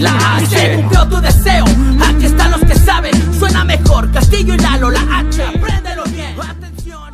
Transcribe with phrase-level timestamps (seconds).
[0.00, 0.46] la H.
[0.46, 1.64] Se cumplió tu deseo,
[2.08, 3.12] aquí están los que saben.
[3.38, 5.42] Suena mejor, Castillo y Lalo, la H.
[5.42, 7.12] Apréndelo bien, atención.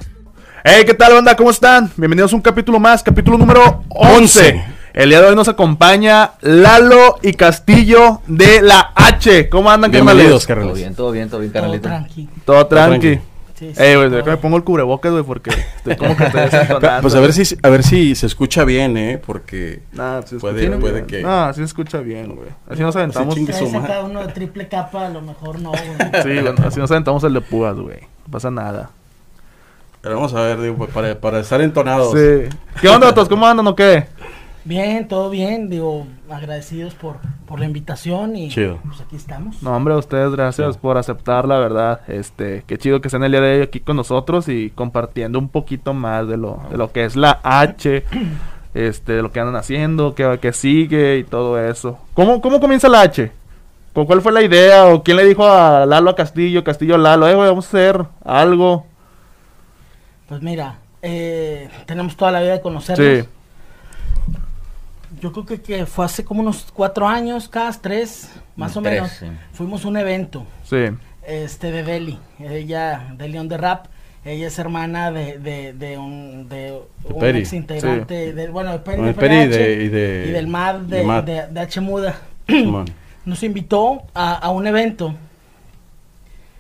[0.65, 1.37] Hey, ¿qué tal, banda?
[1.37, 1.91] ¿Cómo están?
[1.97, 4.65] Bienvenidos a un capítulo más, capítulo número 11.
[4.93, 9.49] El día de hoy nos acompaña Lalo y Castillo de la H.
[9.49, 10.73] ¿Cómo andan, Bienvenidos, carnales?
[10.73, 11.89] Todo bien, todo bien, todo bien, Todo carnalito.
[11.89, 12.29] tranqui.
[12.45, 13.21] Todo tranqui.
[13.61, 14.39] Sí, sí, Ey, güey, déjame bien.
[14.39, 17.03] pongo el cubrebocas, güey, porque estoy como que estoy desentonando.
[17.03, 20.37] Pues a ver si a ver si se escucha bien, eh, porque Nah, sí se
[20.39, 21.07] Puede- escucha puede bien.
[21.07, 22.49] que- No, sí se escucha bien, güey.
[22.69, 23.35] Así nos aventamos.
[23.35, 23.89] chingue Si su madre.
[23.89, 25.83] saca uno de triple capa, a lo mejor no, güey.
[26.23, 27.99] Sí, güey, así nos aventamos el de púas, güey.
[28.27, 28.91] No pasa nada.
[30.01, 32.13] pero vamos a ver, digo, pues, para, para estar entonados.
[32.19, 32.49] Sí.
[32.81, 33.29] ¿Qué onda, todos?
[33.29, 34.07] ¿Cómo andan o qué?
[34.65, 35.69] Bien, todo bien.
[35.69, 37.17] Digo, agradecidos por,
[37.47, 38.79] por la invitación y Chido.
[38.87, 39.63] pues aquí estamos.
[39.63, 42.01] No, hombre, a ustedes gracias por aceptar, la verdad.
[42.09, 45.49] Este, qué chido que estén el día de hoy aquí con nosotros y compartiendo un
[45.49, 48.05] poquito más de lo, de lo que es la H,
[48.75, 51.99] este, de lo que andan haciendo, qué, qué sigue y todo eso.
[52.15, 53.33] ¿Cómo, ¿Cómo comienza la H?
[53.93, 54.87] ¿Con cuál fue la idea?
[54.87, 57.69] ¿O quién le dijo a Lalo a Castillo, Castillo a Lalo, eh, güey, vamos a
[57.69, 58.87] hacer algo?
[60.29, 63.25] Pues mira, eh, tenemos toda la vida de conocernos.
[63.25, 63.29] Sí,
[65.21, 68.95] Yo creo que, que fue hace como unos cuatro años, cada tres, más o Tres,
[68.95, 69.11] menos.
[69.13, 69.27] sí.
[69.53, 70.77] Fuimos a un evento sí.
[71.27, 73.87] este de Deli, ella de León de Rap.
[74.25, 78.79] Ella es hermana de, de, de un, de un Peri, ex integrante, de, bueno, de
[78.81, 81.25] Peri, y de- y de- y del MAD de, de Mad.
[81.25, 82.17] de- de H Muda.
[83.25, 85.15] Nos invitó a, a un evento.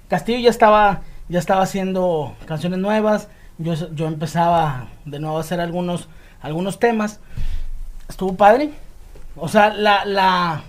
[0.08, 3.28] Castillo ya estaba, ya estaba haciendo canciones nuevas.
[3.58, 6.08] Yo, yo empezaba de nuevo a hacer algunos,
[6.40, 7.20] algunos temas.
[8.10, 8.70] Estuvo padre.
[9.36, 10.62] O sea, la, la,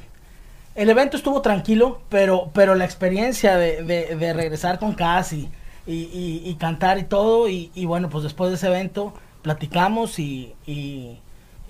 [0.75, 5.49] el evento estuvo tranquilo, pero, pero la experiencia de, de, regresar con Cas y,
[5.85, 7.49] y, y- y cantar y todo.
[7.49, 10.53] Y, y bueno, pues después de ese evento platicamos y,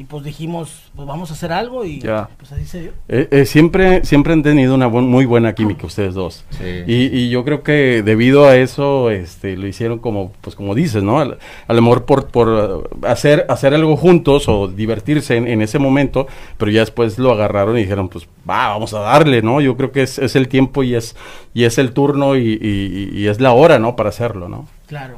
[0.02, 2.30] y, pues dijimos, pues vamos a hacer algo y Ya.
[2.38, 2.91] pues así se dio.
[3.07, 6.44] Eh, eh, siempre, siempre han tenido una buen- muy buena química ustedes dos.
[6.52, 6.83] Sí.
[6.88, 11.03] Y, y yo creo que debido a eso, este, lo hicieron como, pues como dices,
[11.03, 11.19] ¿no?
[11.19, 15.61] A, a lo mejor por, por uh, hacer, hacer algo juntos o divertirse en, en
[15.61, 19.61] ese momento, pero ya después lo agarraron y dijeron, pues va, vamos a darle, ¿no?
[19.61, 21.16] Yo creo que es, es el tiempo y es,
[21.53, 23.95] y es el turno y, y- y es la hora, ¿no?
[23.95, 24.67] Para hacerlo, ¿no?
[24.88, 25.17] Claro.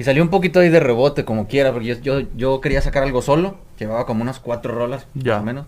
[0.00, 3.02] Y salió un poquito ahí de rebote, como quiera, porque yo, yo, yo quería sacar
[3.02, 5.34] algo solo, llevaba como unas cuatro rolas, Ya.
[5.34, 5.66] más o menos.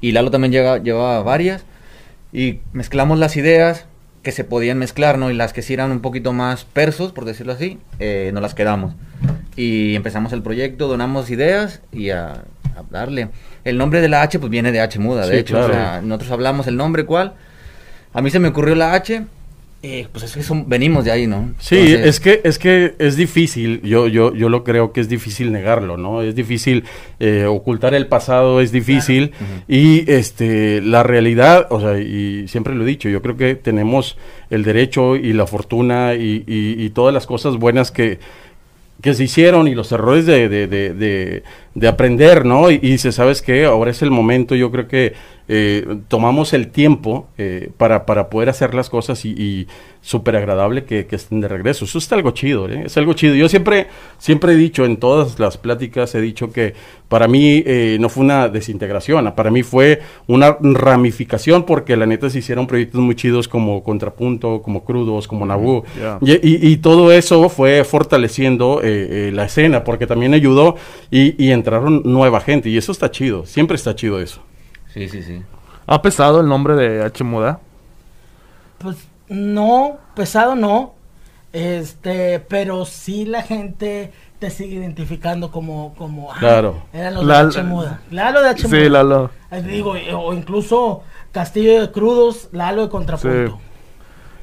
[0.00, 1.64] Y Lalo también llega, llevaba varias,
[2.32, 3.86] y mezclamos las ideas
[4.24, 5.30] que se podían mezclar, ¿no?
[5.30, 8.54] Y las que sí eran un poquito más persos, por decirlo así, eh, nos las
[8.56, 8.94] quedamos.
[9.54, 13.28] Y empezamos el proyecto, donamos ideas y a, a darle.
[13.62, 15.56] El nombre de la H, pues viene de H muda, de hecho.
[15.56, 17.34] o sea, nosotros hablamos el nombre, ¿cuál?
[18.12, 19.24] A mí se me ocurrió la H,
[19.82, 21.52] eh, pues es que son- venimos de ahí, ¿no?
[21.60, 23.80] Sí, Entonces- es que es que es difícil.
[23.82, 26.20] Yo yo yo lo creo que es difícil negarlo, ¿no?
[26.22, 26.82] Es difícil
[27.20, 29.30] eh, ocultar el pasado, es difícil
[29.68, 33.08] y este la realidad, o sea, y siempre lo he dicho.
[33.08, 34.16] Yo creo que tenemos
[34.50, 38.18] el derecho y la fortuna y, y- y todas las cosas buenas que
[39.00, 41.42] que se hicieron y los errores de, de, de, de-
[41.74, 42.70] de aprender, ¿no?
[42.70, 43.64] Y, dice, ¿sabes qué?
[43.64, 45.12] Ahora es el momento, yo creo que
[45.50, 49.66] eh, tomamos el tiempo eh, para, para poder hacer las cosas y, y
[50.02, 51.86] súper agradable que, que estén de regreso.
[51.86, 52.82] Eso está algo chido, ¿eh?
[52.86, 53.34] Es algo chido.
[53.34, 53.86] Yo siempre,
[54.18, 56.74] siempre he dicho, en todas las pláticas he dicho que
[57.08, 62.28] para mí eh, no fue una desintegración, para mí fue una ramificación porque la neta
[62.28, 65.84] se hicieron proyectos muy chidos como Contrapunto, como Crudos, como.
[65.98, 66.18] Ya.
[66.20, 70.76] Y, y- y todo eso fue fortaleciendo la escena, porque también ayudó
[71.10, 74.40] y, y entraron nueva gente, y eso está chido, siempre está chido eso.
[74.92, 75.42] Sí, sí, sí.
[75.86, 77.60] ¿Ha pesado el nombre de H Muda?
[78.78, 78.96] Pues
[79.28, 80.94] no, pesado no.
[81.52, 86.82] Este, pero sí la gente te sigue identificando como, como ah, Claro.
[86.92, 88.00] eran los de H muda.
[88.10, 88.80] Lalo de H muda.
[88.80, 89.30] Sí, Lalo.
[89.66, 91.02] Digo, o incluso
[91.32, 93.52] Castillo de Crudos, Lalo de Contrapunto.
[93.56, 93.64] Sí.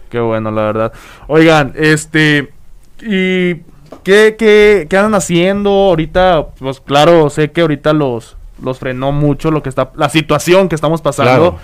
[0.09, 0.94] Qué bueno, la verdad.
[1.28, 2.53] Oigan, este.
[3.02, 3.56] ¿Y
[4.03, 6.47] qué, qué, qué andan haciendo ahorita?
[6.59, 9.91] Pues claro, sé que ahorita los, los frenó mucho lo que está.
[9.95, 11.31] La situación que estamos pasando.
[11.31, 11.59] Claro.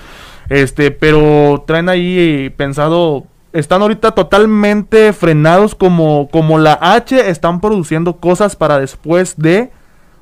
[0.49, 3.25] Este, pero traen ahí pensado.
[3.53, 7.29] Están ahorita totalmente frenados como, como la H.
[7.29, 9.71] Están produciendo cosas para después de.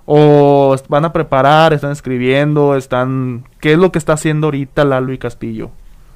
[0.05, 3.45] O van a preparar, están escribiendo, están.
[3.59, 5.69] ¿Qué es lo que está haciendo ahorita Lalo y Castillo?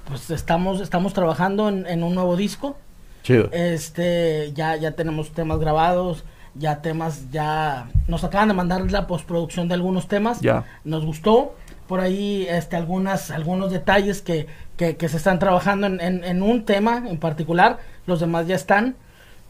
[0.06, 2.76] Pues estamos, estamos trabajando en, en un nuevo disco.
[3.24, 3.50] Chido.
[3.52, 6.24] Este, ya, ya tenemos temas grabados,
[6.56, 10.42] ya temas, ya nos acaban de mandar la postproducción de algunos temas.
[10.42, 10.66] Ya.
[10.84, 11.56] Nos gustó.
[11.88, 14.48] Por ahí, este, algunas, algunos detalles que,
[14.78, 17.80] que, que se están trabajando en, en, en un tema en particular.
[18.06, 18.96] Los demás ya están.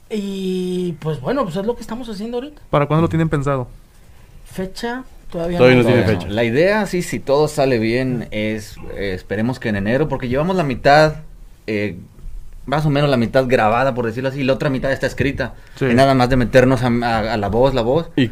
[0.09, 2.61] Y pues bueno, pues es lo que estamos haciendo ahorita.
[2.69, 3.67] ¿Para cuándo lo tienen pensado?
[4.45, 5.89] Fecha, Todavía, Todavía no no.
[5.89, 6.27] tiene fecha.
[6.29, 10.55] La idea, sí, si todo sale bien, es eh, esperemos que en enero, porque llevamos
[10.55, 11.15] la mitad,
[11.65, 11.97] eh,
[12.65, 15.53] más o menos la mitad grabada, por decirlo así, y la otra mitad está escrita.
[15.75, 15.85] Sí.
[15.85, 18.09] Y nada más de meternos a, a- a la voz, la voz.
[18.15, 18.31] Y,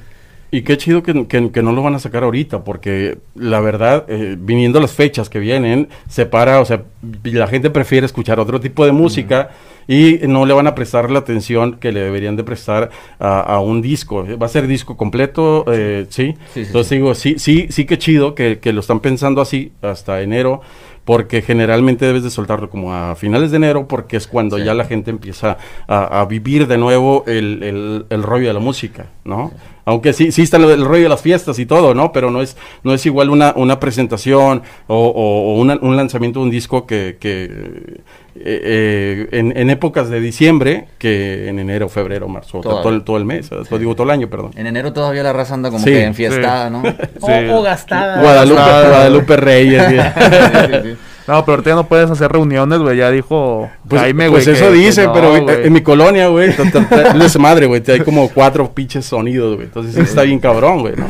[0.53, 4.05] y qué chido que, que- que no lo van a sacar ahorita, porque la verdad,
[4.09, 6.83] eh, viniendo las fechas que vienen, se para, o sea,
[7.23, 9.49] la gente prefiere escuchar otro tipo de música
[9.87, 13.59] y no le van a prestar la atención que le deberían de prestar a, a
[13.61, 14.25] un disco.
[14.37, 16.33] Va a ser disco completo, eh, ¿sí?
[16.33, 19.71] Sí, sí, Entonces digo, sí, sí, sí que chido que, que lo están pensando así
[19.81, 20.61] hasta enero.
[21.05, 24.63] Porque generalmente debes de soltarlo como a finales de enero, porque es cuando Sí.
[24.65, 25.57] ya la gente empieza
[25.87, 29.51] a, a vivir de nuevo el, el- el rollo de la música, ¿no?
[29.85, 32.11] Aunque sí, sí está lo del rollo de las fiestas y todo, ¿no?
[32.11, 36.39] Pero no es, no es igual una, una presentación o, o- o una- un lanzamiento
[36.39, 37.99] de un disco que, que, eh,
[38.35, 42.83] eh, en, en épocas de diciembre que en enero, febrero, marzo, o sea, Todavía.
[42.83, 44.51] todo, el, todo el mes, todo, digo todo el año, perdón.
[44.55, 46.83] En enero todavía la raza anda como Sí, que enfiestada, ¿no?
[47.21, 47.33] O, Sí.
[47.51, 48.21] o gastada.
[48.21, 49.83] Guadalupe, Guadalupe Reyes.
[51.27, 52.97] No, pero ahorita ya no puedes hacer reuniones, güey.
[52.97, 54.55] Ya dijo Pues, Jaime, pues güey.
[54.57, 56.49] eso que- que dice, no, pero en mi colonia, güey,
[57.23, 59.67] es madre, güey, hay como cuatro pinches sonidos, güey.
[59.67, 61.05] Entonces sí está bien cabrón, güey, ¿no?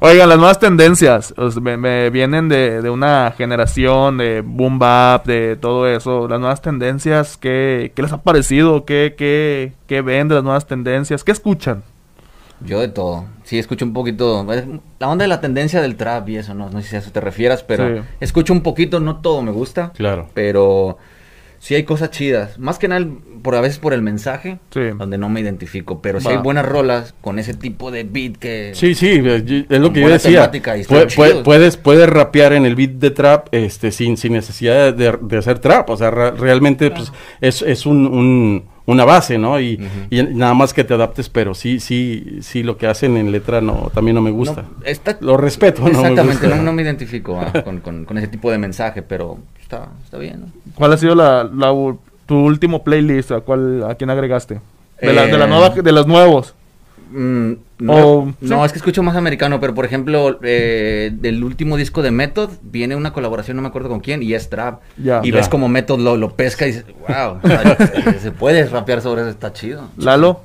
[0.00, 5.56] Oigan, las nuevas tendencias me, me vienen de, de una generación de boom bap, de
[5.60, 6.28] todo eso.
[6.28, 8.84] Las nuevas tendencias, ¿qué, qué les ha parecido?
[8.84, 11.24] ¿Qué, qué, ¿Qué ven de las nuevas tendencias?
[11.24, 11.82] ¿Qué escuchan?
[12.60, 13.24] Yo de todo.
[13.44, 14.44] Sí, escucho un poquito.
[14.98, 17.10] La onda de la tendencia del trap y eso, no, no sé si a eso
[17.12, 18.02] te refieras, pero Sí.
[18.20, 19.92] escucho un poquito, no todo me gusta.
[19.92, 20.28] Claro.
[20.34, 20.98] Pero
[21.58, 22.58] sí hay cosas chidas.
[22.58, 24.80] Más que nada, el- por a veces por el mensaje, Sí.
[24.98, 26.02] donde no me identifico.
[26.02, 26.32] Pero sí Va.
[26.32, 28.72] hay buenas rolas con ese tipo de beat que.
[28.74, 29.22] Sí, sí,
[29.68, 30.50] es lo que yo decía.
[30.50, 31.14] chidos.
[31.44, 35.58] puedes, puedes rapear en el beat de trap este, sin, sin necesidad de, de hacer
[35.60, 35.88] trap.
[35.90, 39.60] O sea, realmente pues, es, es un, un- una base, ¿no?
[39.60, 39.78] Y,
[40.10, 43.90] nada más que te adaptes, pero sí, sí, sí, lo que hacen en letra no,
[43.92, 44.62] también no me gusta.
[44.62, 46.56] No, está- Lo respeto, no me Exactamente, gusta.
[46.56, 50.16] no, no me identifico ah, con, con- con ese tipo de mensaje, pero está, está
[50.18, 50.40] bien.
[50.40, 50.46] ¿no?
[50.74, 51.48] ¿Cuál ha sido la,
[52.26, 53.32] tu último playlist?
[53.32, 54.60] ¿A, cuál, ¿A quién agregaste?
[55.00, 56.54] De, la, de, la Eh, nueva, de los nuevos.
[57.10, 58.66] Mm, no, O- no, sí.
[58.66, 62.96] es que escucho más americano, pero por ejemplo, eh, del último disco de Method viene
[62.96, 64.80] una colaboración, no me acuerdo con quién, y es trap.
[65.22, 67.76] Y ves como Method lo, lo pesca y dices, wow, o sea,
[68.12, 69.84] se, se puede rapear sobre eso, está chido.
[69.96, 70.40] Lalo.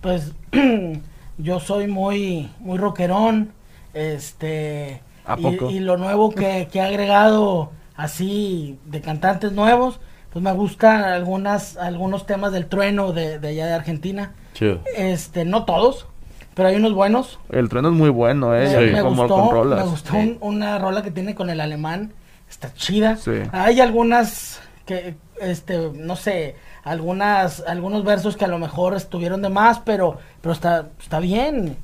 [0.00, 0.32] Pues
[1.38, 3.50] yo soy muy, muy rockerón.
[3.94, 5.00] Este.
[5.24, 5.70] ¿A y- poco?
[5.70, 10.00] Y, lo nuevo que, que ha agregado así de cantantes nuevos,
[10.32, 14.32] pues me gustan algunas, algunos temas del trueno de, de allá de Argentina.
[14.54, 14.80] Chido.
[14.96, 16.06] Este, no todos,
[16.54, 17.38] pero hay unos buenos.
[17.50, 18.68] El trueno es muy bueno, ¿eh?
[18.68, 18.92] Me, Sí.
[18.94, 20.16] me Como gustó, me gustó Sí.
[20.18, 22.12] un- una rola que tiene con el alemán.
[22.48, 23.16] Está chida.
[23.16, 23.32] Sí.
[23.52, 26.54] Hay algunas que, este, no sé,
[26.84, 31.76] algunas, algunos versos que a lo mejor estuvieron de más, pero, pero está, está bien.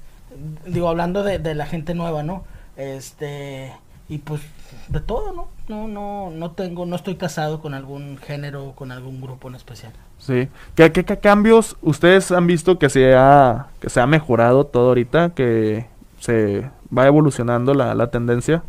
[0.66, 2.44] Digo, hablando de, de la gente nueva, ¿no?
[2.76, 3.72] Este,
[4.08, 4.40] y pues,
[4.88, 5.48] de todo, ¿no?
[5.68, 9.92] No, no, no tengo, no estoy casado con algún género, con algún grupo en especial.
[10.18, 10.48] Sí.
[10.74, 14.88] ¿Qué, qué, qué cambios ustedes han visto que se ha, que se ha mejorado todo
[14.88, 15.30] ahorita?
[15.30, 15.86] Que
[16.18, 18.62] se va evolucionando la, la tendencia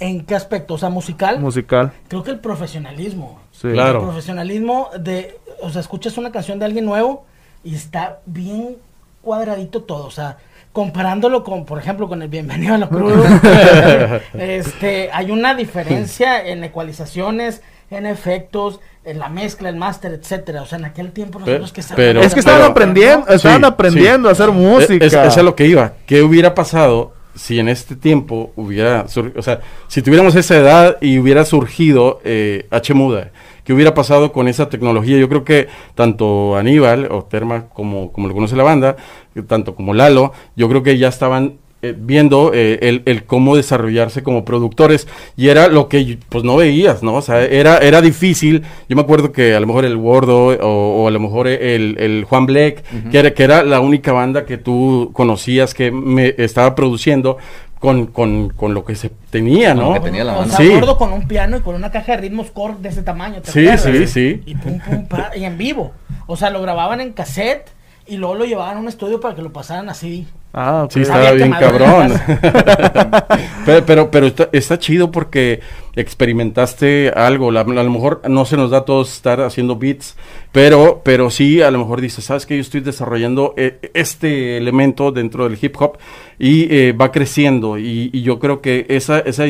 [0.00, 0.74] ¿En qué aspecto?
[0.74, 1.38] O sea, musical.
[1.38, 1.92] musical.
[2.08, 3.38] Creo que el profesionalismo.
[3.52, 3.68] Sí.
[3.68, 3.98] Claro.
[3.98, 7.26] El profesionalismo de, o sea, escuchas una canción de alguien nuevo
[7.62, 8.76] y está bien
[9.20, 10.38] cuadradito todo, o sea,
[10.72, 13.24] comparándolo con, por ejemplo, con el Bienvenido a lo Crudo,
[14.38, 20.66] este, hay una diferencia en ecualizaciones, en efectos, en la mezcla, el máster, etcétera, o
[20.66, 23.66] sea, en aquel tiempo nosotros que pero- Es que estaban pero- aprendiendo, estaban sí.
[23.66, 25.04] aprendiendo a hacer música.
[25.04, 25.94] Es, es a lo que iba.
[26.06, 29.06] ¿Qué hubiera pasado si en este tiempo hubiera,
[29.36, 33.30] o sea, si tuviéramos esa edad y hubiera surgido eh, H Muda?
[33.70, 35.16] ¿Qué hubiera pasado con esa tecnología?
[35.16, 38.96] Yo creo que tanto Aníbal o Terma, como, como lo conoce la banda,
[39.36, 43.54] eh, tanto como Lalo, yo creo que ya estaban eh, viendo eh, el, el cómo
[43.54, 47.14] desarrollarse como productores y era lo que pues no veías, ¿no?
[47.14, 48.64] O sea, era, era difícil.
[48.88, 51.96] Yo me acuerdo que a lo mejor el Gordo o, o a lo mejor el,
[52.00, 56.34] el Juan Black, que, era, que era la única banda que tú conocías que me
[56.38, 57.38] estaba produciendo
[57.80, 59.88] con, con, con lo que se tenía, Con ¿no?
[59.88, 60.56] lo que tenía la o banda.
[60.56, 60.72] sea, Sí.
[60.72, 63.50] gordo con un piano y con una caja de ritmos core de ese tamaño, ¿te
[63.50, 63.82] Sí, acuerdas?
[63.82, 64.42] sí, sí.
[64.46, 65.92] Y pum, pum, pa, y en vivo.
[66.28, 67.68] O sea, lo grababan en cassette
[68.06, 70.28] y luego lo llevaban a un estudio para que lo pasaran así.
[70.52, 70.92] Ah, ok.
[70.92, 72.12] Sí, estaba bien cabrón.
[73.66, 75.60] pero pero, pero está, está chido porque
[75.94, 77.50] experimentaste algo.
[77.50, 80.16] La- a lo mejor no se nos da a todos estar haciendo beats,
[80.52, 85.12] pero, pero sí, a lo mejor dices, ¿sabes que Yo estoy desarrollando eh, este elemento
[85.12, 85.98] dentro del hip hop
[86.38, 87.78] y eh, va creciendo.
[87.78, 89.44] Y, y yo creo que esa, esa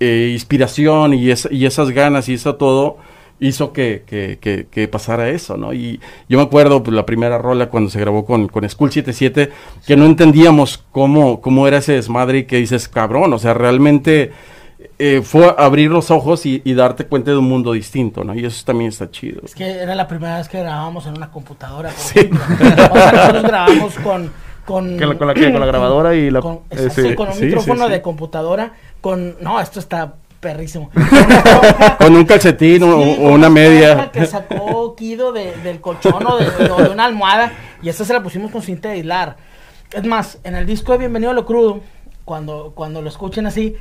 [0.00, 2.98] eh, inspiración y, esa- y esas ganas y eso todo
[3.40, 5.72] hizo que, que, que, que pasara eso, ¿no?
[5.72, 9.50] Y yo me acuerdo, pues, la primera rola cuando se grabó con, con School 77,
[9.86, 14.32] que no entendíamos cómo, cómo era ese desmadre y que dices, cabrón, o sea, realmente
[14.98, 18.34] eh, fue abrir los ojos y, y darte cuenta de un mundo distinto, ¿no?
[18.34, 19.40] Y eso también está chido.
[19.44, 21.90] Es que era la primera vez que grabábamos en una computadora.
[21.90, 24.30] O sea, nosotros grabamos con.
[24.66, 27.28] Con, Que la- con la que- con la grabadora y la- con, eh, sí, con
[27.28, 27.92] un sí, micrófono sí, sí.
[27.92, 28.72] de computadora.
[29.00, 29.36] Con.
[29.40, 30.90] No, esto está perrísimo.
[31.98, 34.10] Con un calcetín o, Sí, o una media.
[34.10, 37.52] que sacó Kido de- del colchón o de, de- de una almohada.
[37.82, 39.36] Y esta se la pusimos con cinta de hilar.
[39.92, 41.80] Es más, en el disco de Bienvenido a lo Crudo,
[42.24, 43.74] cuando, cuando lo escuchen así,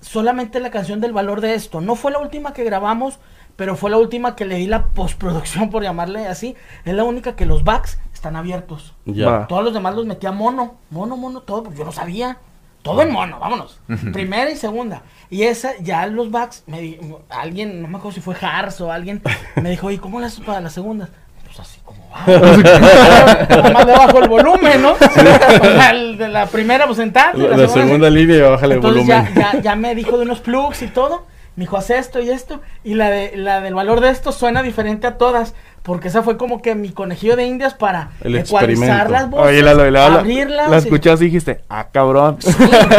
[0.00, 1.80] solamente la canción del valor de esto.
[1.80, 3.18] No fue la última que grabamos,
[3.56, 6.54] pero fue la última que le di la postproducción, por llamarle así.
[6.84, 8.94] Es la única que los backs están abiertos.
[9.06, 9.46] Ya.
[9.48, 12.38] Todos los demás los metía mono, mono, mono, todo, porque yo no sabía.
[12.86, 13.80] Todo en mono, vámonos.
[14.12, 15.02] Primera y segunda.
[15.28, 18.92] Y esa, ya los backs, me di- alguien, no me acuerdo si fue Hars o
[18.92, 19.22] alguien,
[19.56, 21.08] me dijo, ¿y cómo le haces para la segunda?
[21.44, 22.24] Pues así como va.
[23.48, 24.94] Nada más debajo el volumen, ¿no?
[26.16, 27.38] De la primera, pues sentate.
[27.38, 29.06] La, la segunda línea, bájale el volumen.
[29.06, 31.26] ya, ya, ya me dijo de unos plugs y todo.
[31.56, 32.60] Me dijo, haz esto y esto.
[32.84, 35.54] Y la, de, la del valor de esto suena diferente a todas.
[35.86, 39.12] Porque esa fue como que mi conejillo de indias para El ecualizar experimento.
[39.12, 40.68] las voces, Oye, la, la, la, la, abrirlas.
[40.68, 42.38] la escuchaste y dijiste, ah, cabrón.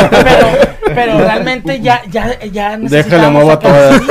[0.10, 0.48] pero,
[0.96, 4.02] pero realmente ya, ya, ya Déjale, muevo a todas.
[4.02, 4.06] Y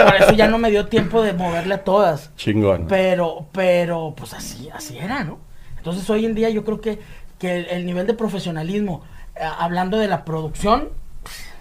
[0.00, 2.30] por eso ya no me dio tiempo de moverle a todas.
[2.36, 2.86] Chingón.
[2.88, 5.40] Pero, pero, pues así, así era, ¿no?
[5.76, 7.00] Entonces hoy en día yo creo que,
[7.40, 9.02] que el, el nivel de profesionalismo,
[9.34, 10.90] eh, hablando de la producción,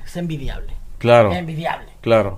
[0.05, 0.71] es envidiable.
[0.99, 1.33] Claro.
[1.33, 1.87] Envidiable.
[2.01, 2.37] Claro.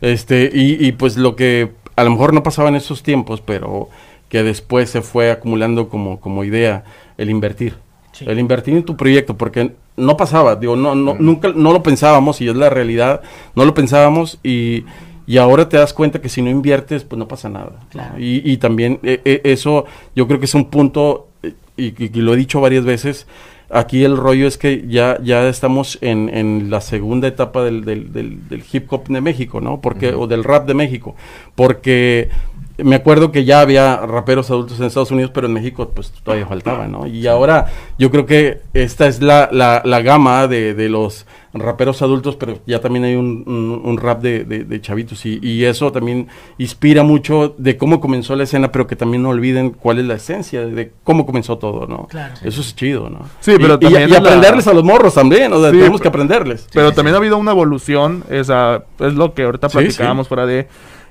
[0.00, 3.88] Este, y, y pues lo que a lo mejor no pasaba en esos tiempos, pero
[4.28, 6.84] que después se fue acumulando como, como idea,
[7.18, 7.76] el invertir.
[8.12, 8.24] Sí.
[8.28, 12.40] El invertir en tu proyecto, porque no pasaba, digo, no, no, nunca, no lo pensábamos,
[12.40, 13.22] y es la realidad,
[13.54, 14.84] no lo pensábamos, y,
[15.26, 17.72] y ahora te das cuenta que si no inviertes, pues no pasa nada.
[18.18, 19.84] Y, y también eh, eh, eso,
[20.16, 23.26] yo creo que es un punto, eh, y, y- y lo he dicho varias veces,
[23.70, 28.12] aquí el rollo es que ya, ya estamos en, en la segunda etapa del, del,
[28.12, 29.80] del- del hip hop de México, ¿no?
[29.80, 31.14] Porque, o del rap de México,
[31.54, 32.28] porque
[32.76, 36.46] me acuerdo que ya había raperos adultos en Estados Unidos, pero en México pues todavía
[36.46, 37.06] faltaba, ¿no?
[37.06, 37.66] Y ahora
[37.98, 42.58] yo creo que esta es la, la, la gama de, de los raperos adultos, pero
[42.66, 46.26] ya también hay un, un- un rap de, de- de chavitos y, y eso también
[46.58, 50.14] inspira mucho de cómo comenzó la escena, pero que también no olviden cuál es la
[50.14, 52.08] esencia de cómo comenzó todo, ¿no?
[52.08, 52.34] Claro.
[52.42, 53.20] Eso es chido, ¿no?
[53.38, 56.00] Sí, pero y, y- también y aprenderles a los morros también, o sea, Sí, tenemos
[56.00, 56.66] que aprenderles.
[56.72, 60.66] Pero también ha habido una evolución, esa, es lo que ahorita Sí, platicábamos fuera de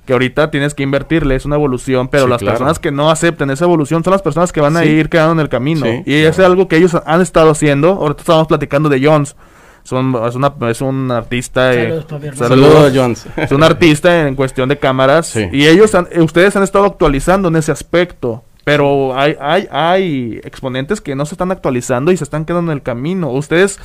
[0.05, 2.53] que ahorita tienes que invertirle, es una evolución, pero Sí, las claro.
[2.57, 4.89] personas que no acepten esa evolución son las personas que van a Sí.
[4.89, 5.85] ir quedando en el camino.
[5.85, 7.89] Sí, y es algo que ellos han estado haciendo.
[7.93, 9.35] Ahorita estábamos platicando de Jones.
[9.83, 11.73] Son, es, una, es un artista.
[11.73, 12.47] eh, Saludos hermano.
[12.47, 13.27] Saludos a Jones.
[13.37, 15.27] Es un artista en cuestión de cámaras.
[15.27, 15.47] Sí.
[15.51, 18.43] Y ellos, han- eh, ustedes han estado actualizando en ese aspecto.
[18.65, 22.77] Pero hay, hay, hay exponentes que no se están actualizando y se están quedando en
[22.77, 23.29] el camino.
[23.29, 23.77] Ustedes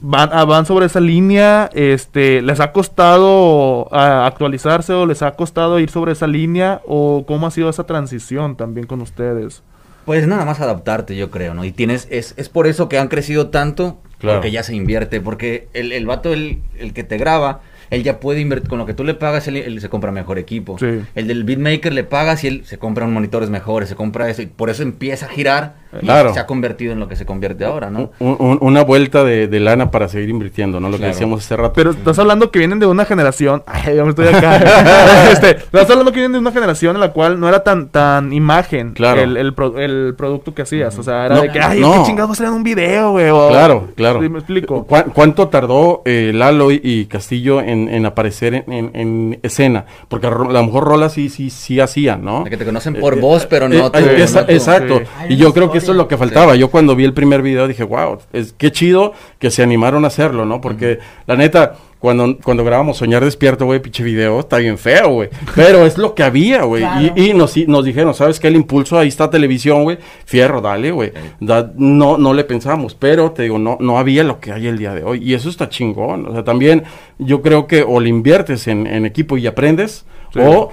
[0.00, 1.70] van, ah, van sobre esa línea.
[1.72, 6.80] Este, ¿Les ha costado ah, actualizarse o les ha costado ir sobre esa línea?
[6.86, 9.62] ¿O cómo ha sido esa transición también con ustedes?
[10.04, 11.64] Pues nada más adaptarte, yo creo, ¿no?
[11.64, 14.38] Y tienes, es, es por eso que han crecido tanto, Claro.
[14.38, 18.18] porque ya se invierte, porque el, el vato, el, el que te graba, él ya
[18.18, 20.76] puede invertir, con lo que tú le pagas, él, él se compra mejor equipo.
[20.78, 21.02] Sí.
[21.14, 24.42] El del beatmaker le pagas y él se compra un monitores mejores, se compra eso,
[24.42, 26.34] y por eso empieza a girar, Claro.
[26.34, 28.10] se ha convertido en lo que se convierte ahora, ¿no?
[28.18, 30.88] Un- un- una vuelta de, de lana para seguir invirtiendo, ¿no?
[30.88, 31.12] Lo que Claro.
[31.14, 31.72] decíamos hace rato.
[31.74, 33.62] Pero estás hablando que vienen de una generación.
[33.66, 34.56] Ay, ya me estoy acá.
[35.32, 38.32] este, estás hablando que vienen de una generación en la cual no era tan tan
[38.32, 39.20] imagen Claro.
[39.22, 40.98] el, el, pro- el producto que hacías.
[40.98, 41.92] O sea, era No, de que, ay, no.
[41.94, 43.28] qué chingados va a ser en un video, güey.
[43.50, 44.20] Claro, claro.
[44.22, 44.86] Sí, me explico.
[44.86, 49.86] ¿Cuá- ¿Cuánto tardó eh, Lalo y- y Castillo en, en aparecer en, en- en escena?
[50.08, 52.44] Porque a, lo mejor rolas sí, sí, sí hacían, ¿no?
[52.44, 54.52] De que te conocen por Eh, voz, pero no eh, tú, eh, no esa- tú.
[54.52, 54.98] Exacto.
[54.98, 55.04] Sí.
[55.34, 56.54] Y yo creo que eso es lo que faltaba.
[56.56, 60.08] Yo cuando vi el primer video dije, wow, es qué chido que se animaron a
[60.08, 60.60] hacerlo, ¿no?
[60.60, 65.30] Porque la neta, cuando, cuando grabamos Soñar Despierto, güey, pinche video, está bien feo, güey.
[65.56, 66.82] Pero es lo que había, güey.
[66.82, 67.12] Claro.
[67.16, 68.48] Y, y nos, y nos dijeron, ¿sabes qué?
[68.48, 69.98] El impulso, ahí está televisión, güey.
[70.24, 71.12] Fierro, dale, güey.
[71.40, 74.78] Da- No, no le pensamos, pero te digo, no, no había lo que hay el
[74.78, 75.20] día de hoy.
[75.24, 76.26] Y eso está chingón.
[76.28, 76.84] O sea, también
[77.18, 80.40] yo creo que o le inviertes en, en equipo y aprendes, Sí.
[80.42, 80.70] o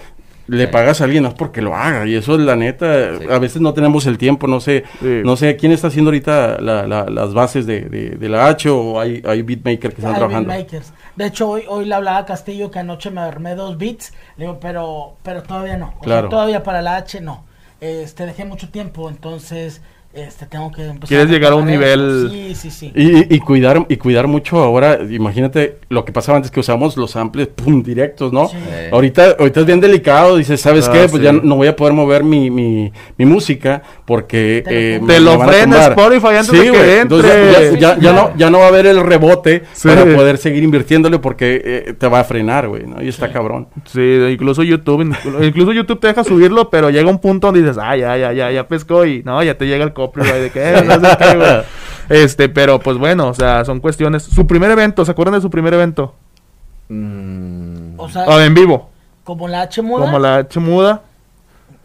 [0.48, 2.06] le pagas a alguien más porque lo haga.
[2.08, 3.18] Y eso es la neta.
[3.20, 3.26] Sí.
[3.32, 4.84] A veces no tenemos el tiempo, no sé.
[5.00, 5.22] Sí.
[5.24, 8.70] No sé quién está haciendo ahorita la- la- las bases de, de- de la H
[8.70, 10.50] o hay, hay beatmaker que están Hay trabajando.
[10.50, 10.94] beatmakers.
[11.16, 14.14] De hecho, hoy, hoy le hablaba a Castillo que anoche me armé dos beats.
[14.38, 15.88] Le digo, pero, pero todavía no.
[15.88, 16.30] O sea, Claro.
[16.30, 17.44] todavía para la H no.
[17.82, 19.82] Este, dejé mucho tiempo, entonces
[20.16, 22.30] este, tengo que empezar Quieres llegar a un nivel- eso.
[22.30, 22.92] Sí, sí, sí.
[22.96, 27.12] Y, y cuidar y cuidar mucho ahora, imagínate lo que pasaba antes que usábamos los
[27.12, 28.48] samples pum, directos, ¿no?
[28.48, 28.56] Sí.
[28.92, 31.00] Ahorita, ahorita es bien delicado, dices, ¿sabes Ah, qué?
[31.10, 31.22] Pues sí.
[31.22, 35.20] ya no voy a poder mover mi, mi, mi música porque Te lo eh, Te
[35.20, 35.86] lo a frena.
[35.88, 37.80] Spotify antes de que güey, entonces entre.
[37.80, 39.88] Ya, ya- ya no, ya no va a haber el rebote Sí.
[39.88, 43.02] para poder seguir invirtiéndole porque eh, te va a frenar, güey, ¿no?
[43.04, 43.68] Y está cabrón.
[43.86, 47.78] Sí, incluso YouTube, inclu- incluso YouTube te deja subirlo, pero llega un punto donde dices,
[47.82, 50.70] ah, ya, ya, ya, ya pescó y no, ya te llega el copyright de que,
[50.70, 51.62] eh, no sé qué, güey.
[52.08, 54.22] Este, pero pues bueno, o sea, son cuestiones.
[54.22, 56.14] Su primer evento, ¿se acuerdan de su primer evento?
[56.90, 58.90] mm, O sea, Ah, en vivo,
[59.24, 61.02] como la H muda, como la H muda.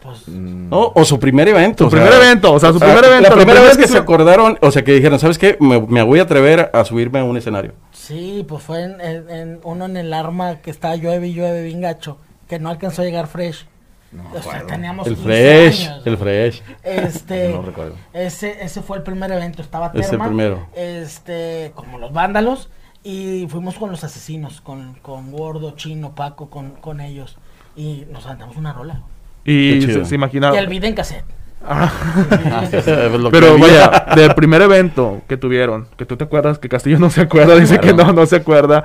[0.01, 0.91] pues, mm, ¿No?
[0.95, 1.85] O su primer evento.
[1.85, 3.29] Su o sea, primer evento, o sea, su ah, primer evento.
[3.29, 5.57] La primera vez que se acordaron, o sea, que dijeron, ¿sabes qué?
[5.59, 7.73] Me, me voy a atrever a subirme a un escenario.
[7.91, 11.63] sí, pues fue en, en- en uno en el arma que estaba llueve y llueve
[11.63, 13.65] bien gacho, que no alcanzó a llegar fresh.
[14.11, 16.07] No O sea, teníamos El 15 fresh, años.
[16.07, 16.63] el fresh.
[16.83, 17.95] Este, No recuerdo.
[18.13, 20.67] ese, ese fue el primer evento, estaba Ese Terma, primero.
[20.75, 22.69] este, como los vándalos,
[23.03, 27.37] y fuimos con los asesinos, con, con Gordo, Chino, Paco, con, con ellos,
[27.75, 29.01] y nos cantamos una rola.
[29.45, 30.55] Y se, se imaginaba.
[30.55, 31.25] Y el beat en cassette.
[31.63, 31.91] Ah,
[33.31, 37.21] pero vaya, del primer evento que tuvieron, que tú te acuerdas, que Castillo no se
[37.21, 38.83] acuerda, dice que no, no se acuerda.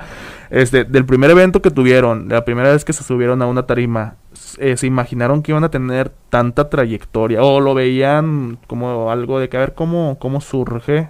[0.49, 4.15] Este, del primer evento que tuvieron, la primera vez que se subieron a una tarima,
[4.59, 9.49] eh, se imaginaron que iban a tener tanta trayectoria o lo veían como algo de
[9.49, 11.09] que a ver cómo, cómo surge.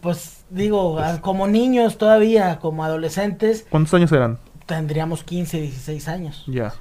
[0.00, 4.38] Pues digo, a- como niños todavía, como adolescentes, ¿Cuántos años eran?
[4.66, 6.44] tendríamos 15, 16 años.
[6.48, 6.72] Ya.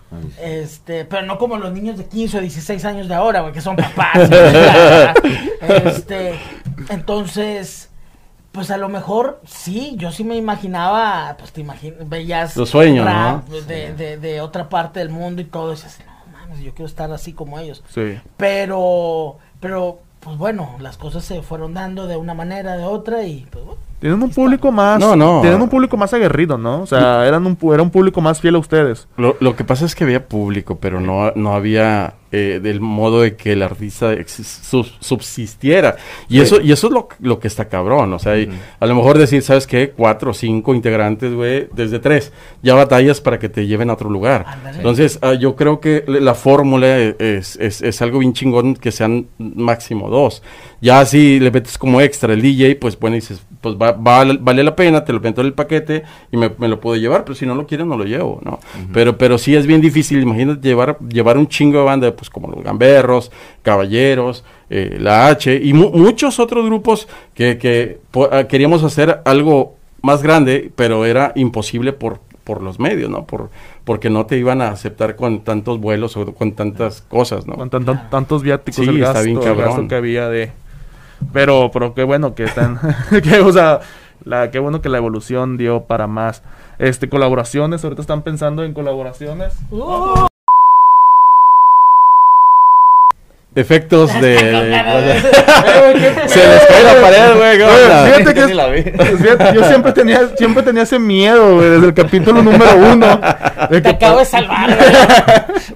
[0.41, 3.61] Este, pero no como los niños de 15 o 16 años de ahora, güey, que
[3.61, 4.29] son papás.
[5.61, 6.33] este,
[6.89, 7.89] entonces,
[8.55, 13.05] pues a lo mejor sí, yo sí me imaginaba, pues te imaginas, veías Los sueños,
[13.05, 13.61] rap ¿no?
[13.61, 16.87] de, de, de otra parte del mundo y todo, y dices, no mames, yo quiero
[16.87, 17.83] estar así como ellos.
[17.93, 18.17] Sí.
[18.37, 23.45] Pero, pero, pues bueno, las cosas se fueron dando de una manera, de otra, y
[23.51, 23.81] pues bueno.
[23.99, 24.99] Tienen un público más.
[24.99, 25.41] No, no.
[25.41, 26.81] Tienen un público más aguerrido, ¿no?
[26.81, 29.07] O sea, eran un, pu- era un público más fiel a ustedes.
[29.17, 33.21] Lo, lo que pasa es que había público, pero no, no había eh, del modo
[33.21, 35.95] de que el artista sub- subsistiera.
[36.27, 36.41] Y Sí.
[36.41, 38.13] eso y eso es lo, lo que está cabrón.
[38.13, 38.33] O sea,
[38.79, 39.91] a lo mejor decir, ¿sabes qué?
[39.95, 42.31] Cuatro o cinco integrantes, güey, desde tres.
[42.61, 44.45] Ya batallas para que te lleven a otro lugar.
[44.47, 44.77] Ándale.
[44.77, 49.27] Entonces, ah, yo creo que la fórmula es, es, es algo bien chingón que sean
[49.39, 50.43] máximo dos.
[50.81, 54.63] Ya si le metes como extra el DJ, pues bueno, dices, pues va, va- vale
[54.63, 57.33] la pena, te lo meto en el paquete y me, me lo puedo llevar, pero
[57.35, 58.59] si no lo quieres, no lo llevo, ¿no?
[58.93, 62.47] pero, pero sí es bien difícil, imagínate llevar, llevar un chingo de banda, pues como
[62.49, 63.31] los Gamberros,
[63.63, 69.21] Caballeros, eh, la H y mu- muchos otros grupos que, que po- ah, queríamos hacer
[69.25, 73.25] algo más grande, pero era imposible por por los medios, ¿no?
[73.25, 73.49] Por,
[73.85, 77.55] porque no te iban a aceptar con tantos vuelos o con tantas cosas, ¿no?
[77.55, 79.65] Con tan- tan- tantos viáticos, Sí, el está bien el cabrón.
[79.65, 80.51] gasto que había de...
[81.33, 82.79] Pero, pero qué bueno que están...
[83.23, 83.81] que, o sea,
[84.23, 86.43] la, qué bueno que la evolución dio para más.
[86.77, 89.53] Este, colaboraciones, ahorita están pensando en colaboraciones.
[93.55, 94.35] Efectos de...
[96.27, 97.57] Se les cae la pared, güey.
[98.11, 99.15] fíjate que.
[99.17, 103.19] Fíjate, yo siempre tenía, siempre tenía ese miedo, güey, desde el capítulo número uno.
[103.69, 104.89] de Te que acabo de salvar, güey.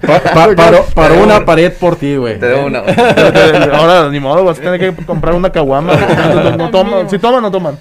[0.06, 2.38] Pa- pa- paró, paró una pared por ti, güey.
[2.38, 2.80] Te debo una.
[3.74, 5.92] Ahora, ni modo, vas a tener que comprar una caguama.
[5.94, 7.78] No, no toman, si toman, no toman.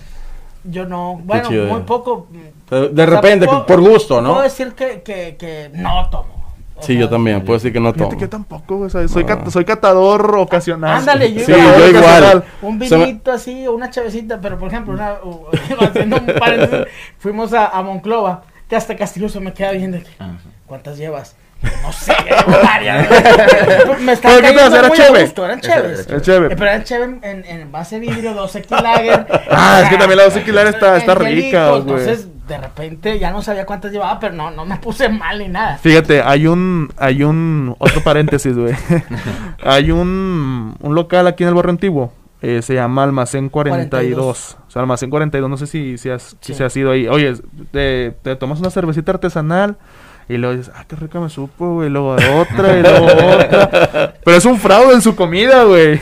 [0.64, 1.66] Yo no, bueno, chido.
[1.68, 2.28] muy poco.
[2.70, 4.32] De, de O sea, repente, puedo- por gusto, ¿no?
[4.32, 6.39] Puedo decir que, que, que no tomo.
[6.82, 8.18] Sí, yo también, puedo decir que no Fíjate tomo.
[8.18, 9.28] que yo tampoco, güey, o sea, soy, No.
[9.28, 10.98] cat- soy catador ocasional.
[10.98, 12.44] Ándale, yo Sí, yo igual.
[12.62, 15.16] Un me- vinito así, o una chavecita, pero por ejemplo, una,
[15.90, 16.88] haciendo un paréntesis,
[17.18, 19.98] fuimos a, a Monclova, que hasta Castillo se me queda viendo.
[20.00, 20.06] que,
[20.66, 21.36] ¿Cuántas llevas?
[21.84, 22.14] No sé,
[22.64, 23.10] varias.
[24.00, 24.78] me está ¿Pero qué te cayendo?
[24.78, 25.20] ¿Era muy cheve?
[25.20, 26.54] a gusto, eran Esa era chévere.
[26.54, 29.28] Eh, Pero eran chéves en, en base de vidrio, 12 Lager.
[29.52, 31.82] Ah, es que también la 12 Lager está- está rica, güey.
[31.82, 35.48] Entonces, de repente, ya no sabía cuántas llevaba, pero no, no me puse mal ni
[35.48, 35.78] nada.
[35.78, 38.76] Fíjate, hay un, hay un, otro paréntesis, güey.
[39.64, 42.12] hay un, un local aquí en el barrio antiguo.
[42.42, 43.90] eh, se llama Almacén 42.
[43.90, 44.58] 42.
[44.68, 46.54] O sea, Almacén 42, no sé si, si, has, si Sí.
[46.56, 47.08] se has ido ahí.
[47.08, 47.34] Oye,
[47.72, 49.78] te, te tomas una cervecita artesanal
[50.30, 51.90] y luego dices, ah, qué rica me supo, güey.
[51.90, 54.14] Luego otra y luego otra.
[54.24, 56.00] Pero es un fraude en su comida, güey.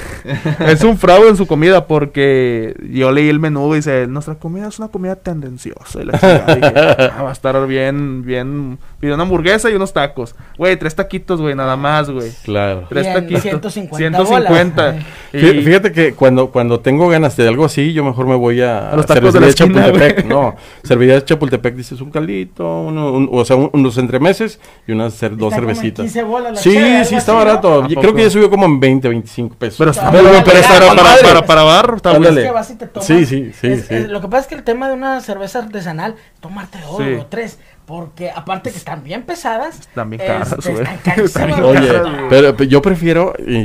[0.67, 4.67] es un fraude en su comida porque yo leí el menú y dice, nuestra comida
[4.67, 6.01] es una comida tendenciosa.
[6.01, 6.11] Y la.
[6.13, 6.73] Dije,
[7.15, 8.77] "Ah, va a estar bien, bien.
[8.99, 10.35] Pide una hamburguesa y unos tacos.
[10.57, 12.31] Güey, tres taquitos, güey, nada más, güey.
[12.43, 12.85] Claro.
[12.89, 13.41] Tres taquitos.
[13.43, 14.91] 150 150.
[14.91, 15.05] bolas.
[15.33, 18.61] Y- Fí- Fíjate que cuando, cuando tengo ganas de algo así, yo mejor me voy
[18.61, 20.25] a, A los tacos de la esquina, Chapultepec.
[20.25, 24.91] No, Cervecería Chapultepec dices un caldito, uno- un- o sea, un- unos entre entremeses y
[24.91, 26.03] unas cer- dos cervecitas.
[26.03, 27.35] 15 bolas la sí, sí, está así, ¿no?
[27.37, 27.83] barato.
[27.83, 29.77] ¿A Y Creo que ya subió como en 20, 25 pesos.
[29.77, 31.23] Pero está Pero- pero para, madre.
[31.23, 32.39] para, para bar, está bueno.
[32.39, 33.05] Es que vas y te tomas.
[33.07, 33.95] Sí, sí, sí, Es- sí.
[33.95, 37.13] es- lo que pasa es que el tema de una cerveza artesanal, tomarte dos Sí.
[37.19, 41.51] o tres, porque aparte que están bien pesadas, Están bien caras, este, están.
[41.63, 41.87] Oye,
[42.29, 43.55] pero, pero yo prefiero, y,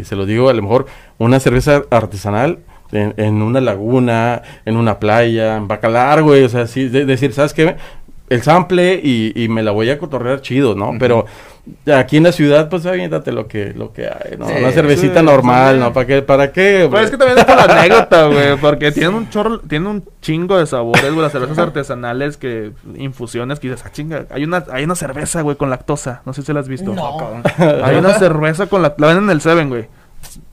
[0.00, 0.86] y se lo digo, a lo mejor
[1.16, 2.58] una cerveza artesanal
[2.92, 7.32] en, en una laguna, en una playa, en Bacalar, güey, o sea, sí, de- decir,
[7.32, 7.76] ¿sabes qué?
[8.28, 10.92] El sample y, y me la voy a cotorrear chido, ¿no?
[10.98, 11.26] Pero
[11.94, 14.46] aquí en la ciudad, pues aviéntate lo que, lo que hay, ¿no?
[14.46, 15.80] Sí, una cervecita sí, normal, sí.
[15.80, 15.92] ¿no?
[15.92, 16.22] ¿Para qué?
[16.22, 16.86] ¿Para qué?
[16.90, 20.04] Pues es que también es por la anécdota, güey, porque tienen un chorro, tienen un
[20.20, 24.64] chingo de sabores, güey, las cervezas artesanales que infusiones que dices, ah, chinga, hay una
[24.70, 26.92] hay una cerveza, güey, con lactosa, no sé si la has visto.
[26.92, 27.42] No.
[27.82, 29.88] Hay una cerveza con la la venden en el Seven, güey.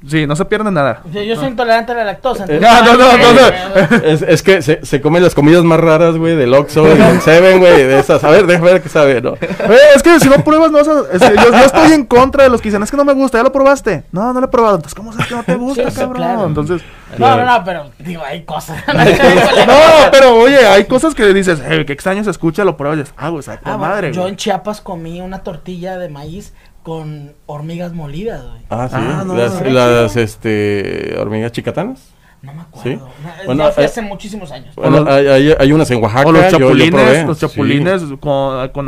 [0.07, 1.01] Sí, no se pierde nada.
[1.11, 2.43] Yo, yo soy intolerante a la lactosa.
[2.43, 3.97] entonces- No, no, no, no, no.
[4.05, 7.21] Es, es que se, se comen las comidas más raras, güey, del Oxxo y del
[7.21, 8.23] Seven, güey, de esas.
[8.23, 9.33] A ver, déjame ver qué sabe, ¿no?
[9.33, 9.47] Eh,
[9.95, 11.01] es que si no pruebas, no vas a.
[11.11, 13.13] es que yo, yo estoy en contra de los que dicen, es que no me
[13.13, 14.03] gusta, ¿ya lo probaste?
[14.11, 14.75] No, no lo he probado.
[14.75, 16.15] Entonces, ¿cómo sabes que no te gusta, Sí, cabrón?
[16.17, 16.45] claro.
[16.45, 16.81] Entonces.
[17.17, 18.77] No, no, no, pero digo, hay cosas.
[18.87, 23.01] No, pero oye, hay cosas que dices, hey, qué extraño se escucha, lo pruebas y
[23.01, 24.31] dices, ah, güey, sabe con Ah, madre, yo güey.
[24.33, 26.53] en Chiapas comí una tortilla de maíz
[26.85, 28.61] con hormigas molidas, güey.
[28.69, 28.95] Ah, sí.
[28.95, 29.69] Ah, no, las, no.
[29.71, 32.11] las, este, hormigas chicatanas.
[32.43, 32.83] No me acuerdo.
[32.83, 32.95] Sí.
[32.95, 33.09] No,
[33.47, 34.75] Bueno, fue eh, hace muchísimos años.
[34.75, 36.27] Bueno, los- hay, hay, hay unas en Oaxaca.
[36.29, 37.47] O los yo- yo chapulines, los Sí.
[37.47, 38.85] chapulines con, con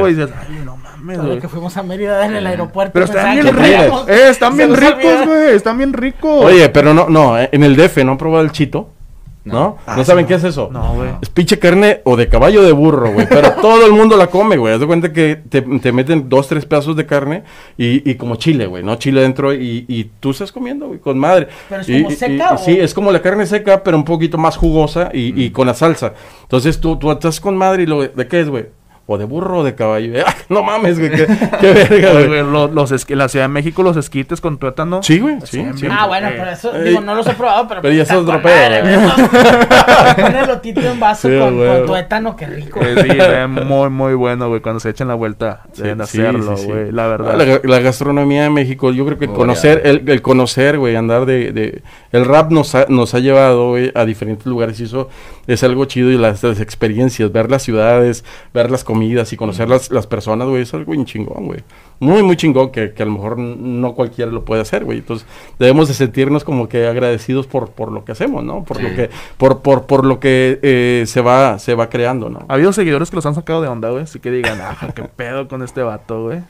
[0.00, 1.38] güey, y dices, ay, no mames, güey.
[1.40, 2.92] que fuimos a Mérida en el aeropuerto.
[2.92, 6.44] Pero están bien ricos, eh, están bien ricos, güey, están bien ricos.
[6.44, 8.90] Oye, pero no, no, eh, en el DF no han probado el chito.
[9.44, 9.54] ¿No?
[9.54, 10.68] ¿No, Ah, saben qué es eso?
[10.70, 11.10] No, güey.
[11.22, 13.26] Es pinche carne o de caballo o de burro, güey.
[13.28, 14.74] Pero todo el mundo la come, güey.
[14.74, 17.44] Haz de cuenta que te, te meten dos, tres pedazos de carne
[17.78, 18.96] y, y como chile, güey, ¿no?
[18.96, 21.48] Chile dentro y, y tú estás comiendo, güey, con madre.
[21.68, 22.58] Pero es Y- como seca, ¿o?
[22.58, 25.74] Sí, es como la carne seca, pero un poquito más jugosa y, y con la
[25.74, 26.12] salsa.
[26.42, 28.66] Entonces tú, tú estás con madre y lo, ¿de qué es, güey?
[29.10, 30.12] O de burro o de caballo.
[30.26, 31.10] Ah, no mames, güey.
[31.10, 31.26] Qué,
[31.60, 32.42] qué verga, güey.
[32.74, 35.02] los esqui- la Ciudad de México, los esquites con tuétano.
[35.02, 36.38] Sí, güey, sí, Ah, bueno, güey.
[36.38, 37.80] pero eso, Eh, digo, no los he probado, pero.
[37.80, 38.10] pero ya es
[40.48, 42.80] lotito en vaso Sí, con, con tuétano, qué rico.
[42.82, 44.60] Eh, sí, es muy, muy bueno, güey.
[44.60, 46.68] Cuando se echan la vuelta, deben Sí, hacerlo, sí, sí.
[46.70, 46.92] güey.
[46.92, 47.36] La verdad.
[47.36, 50.96] La, ga- la gastronomía de México, yo creo que Muy conocer, el, el conocer, güey,
[50.96, 54.84] andar de, de- El rap nos ha, nos ha llevado, güey, a diferentes lugares y
[54.84, 55.08] eso
[55.46, 59.68] es algo chido y las, las experiencias, ver las ciudades, ver las comidas y conocer
[59.68, 61.62] las, las personas, güey, es algo bien chingón, güey.
[62.00, 64.98] Muy, muy chingón que, que a lo mejor no cualquiera lo puede hacer, güey.
[64.98, 65.26] Entonces,
[65.58, 68.64] debemos de sentirnos como que agradecidos por, por lo que hacemos, ¿no?
[68.64, 72.44] Por lo que, por, por, por lo que eh, se va, se va creando, ¿no?
[72.48, 74.04] Ha habido seguidores que los han sacado de onda, güey.
[74.04, 76.40] Así que digan, ah, qué pedo con este vato, güey.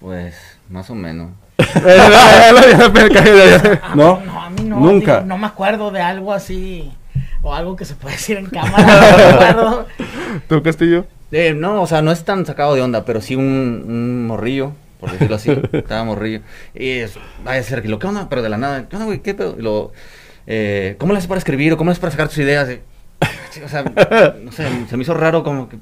[0.00, 0.34] Pues,
[0.68, 1.30] más o menos.
[3.94, 4.20] ¿No?
[4.24, 4.80] No, a mí no.
[4.80, 5.16] Nunca.
[5.16, 6.90] digo, no me acuerdo de algo así.
[7.42, 8.82] O algo que se puede decir en cámara.
[8.82, 9.86] No me acuerdo.
[10.48, 11.06] ¿Tú, Castillo?
[11.32, 13.44] Eh, no, o sea, no es tan sacado de onda, pero sí un,
[13.86, 15.50] un morrillo, por decirlo así.
[15.72, 16.40] estaba morrillo.
[16.74, 17.14] Y es,
[17.44, 18.28] vaya a ser que lo, ¿qué onda?
[18.28, 19.20] Pero de la nada, ¿qué onda, güey?
[19.20, 19.56] ¿Qué pedo?
[19.58, 19.92] Y lo,
[20.46, 22.68] eh, ¿Cómo le haces para escribir o cómo le haces para sacar tus ideas?
[23.64, 23.82] O sea,
[24.42, 25.76] no sé, se me hizo raro como que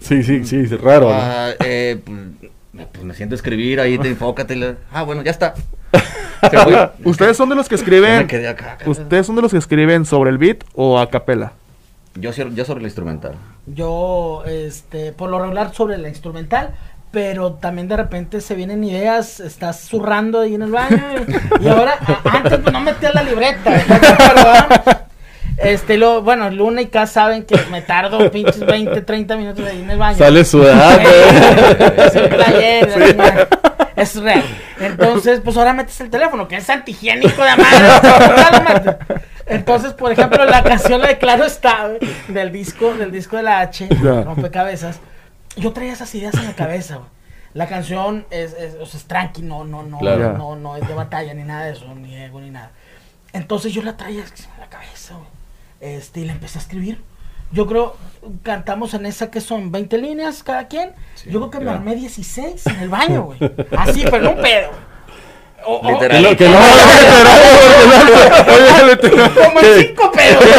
[0.00, 1.08] Sí, sí, sí, es raro.
[1.10, 1.14] ¿no?
[1.16, 4.54] Ah, eh, pues, pues me siento a escribir, ahí te enfócate.
[4.54, 5.54] y le- Ah, bueno, ya está.
[7.04, 8.22] ¿Ustedes son de los que escriben?
[8.22, 8.78] acá, acá.
[8.86, 11.52] ¿Ustedes son de los que escriben sobre el beat o a capela?
[12.14, 13.34] Yo, yo sobre el instrumental.
[13.74, 16.70] Yo, este, por lo regular sobre la instrumental,
[17.10, 21.02] pero también de repente se vienen ideas, estás zurrando ahí en el baño
[21.60, 23.72] y, y ahora, a- antes pues, no metía la libreta.
[25.58, 29.80] Este, lo, bueno, Luna y K saben que me tardo pinches 20, 30 minutos ahí
[29.82, 30.16] en el baño.
[30.16, 31.08] Sale sudando.
[31.10, 33.48] Es un player.
[33.98, 34.44] Es real.
[34.80, 38.96] Entonces, pues ahora metes el teléfono, que es antihigiénico de madre.
[39.46, 41.88] Entonces, por ejemplo, la canción la de Claro está,
[42.28, 43.88] del disco, del disco de la H.
[44.24, 45.00] Rompecabezas.
[45.56, 47.08] Yo traía esas ideas en la cabeza, güey.
[47.54, 50.36] La canción es, es, o sea, es tranqui, no, no, no, Claro.
[50.36, 52.70] no, no es de batalla ni nada de eso, ni ego ni nada.
[53.32, 55.28] Entonces yo la traía en la cabeza, güey.
[55.80, 57.02] Este, y la empecé a escribir.
[57.52, 57.96] Yo creo,
[58.42, 60.92] cantamos en esa que son 20 líneas cada quien.
[61.26, 63.38] yo creo que me armé 16 en el baño, güey.
[63.76, 64.68] Así, pero no un pedo.
[65.82, 66.36] Literal.
[66.36, 66.58] Que no,
[69.00, 70.44] que no, Como en cinco pedos.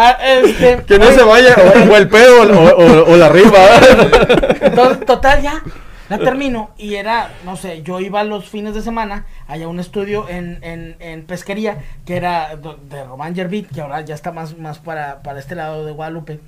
[0.00, 3.58] Ah, este, que no se vaya o, o el pedo o, o- o la riba.
[4.60, 5.60] Entonces, total, ya,
[6.08, 6.70] la termino.
[6.78, 10.58] Y era, no sé, yo iba los fines de semana allá a un estudio en,
[10.62, 15.22] en, en pesquería, que era de Román Yerbit, que ahora ya está más, más para,
[15.22, 16.40] para este lado de Guadalupe.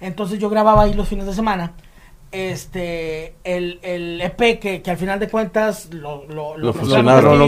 [0.00, 1.72] Entonces yo grababa ahí los fines de semana.
[2.32, 6.72] Este, el, el EP que, que al final de cuentas lo, lo, Lo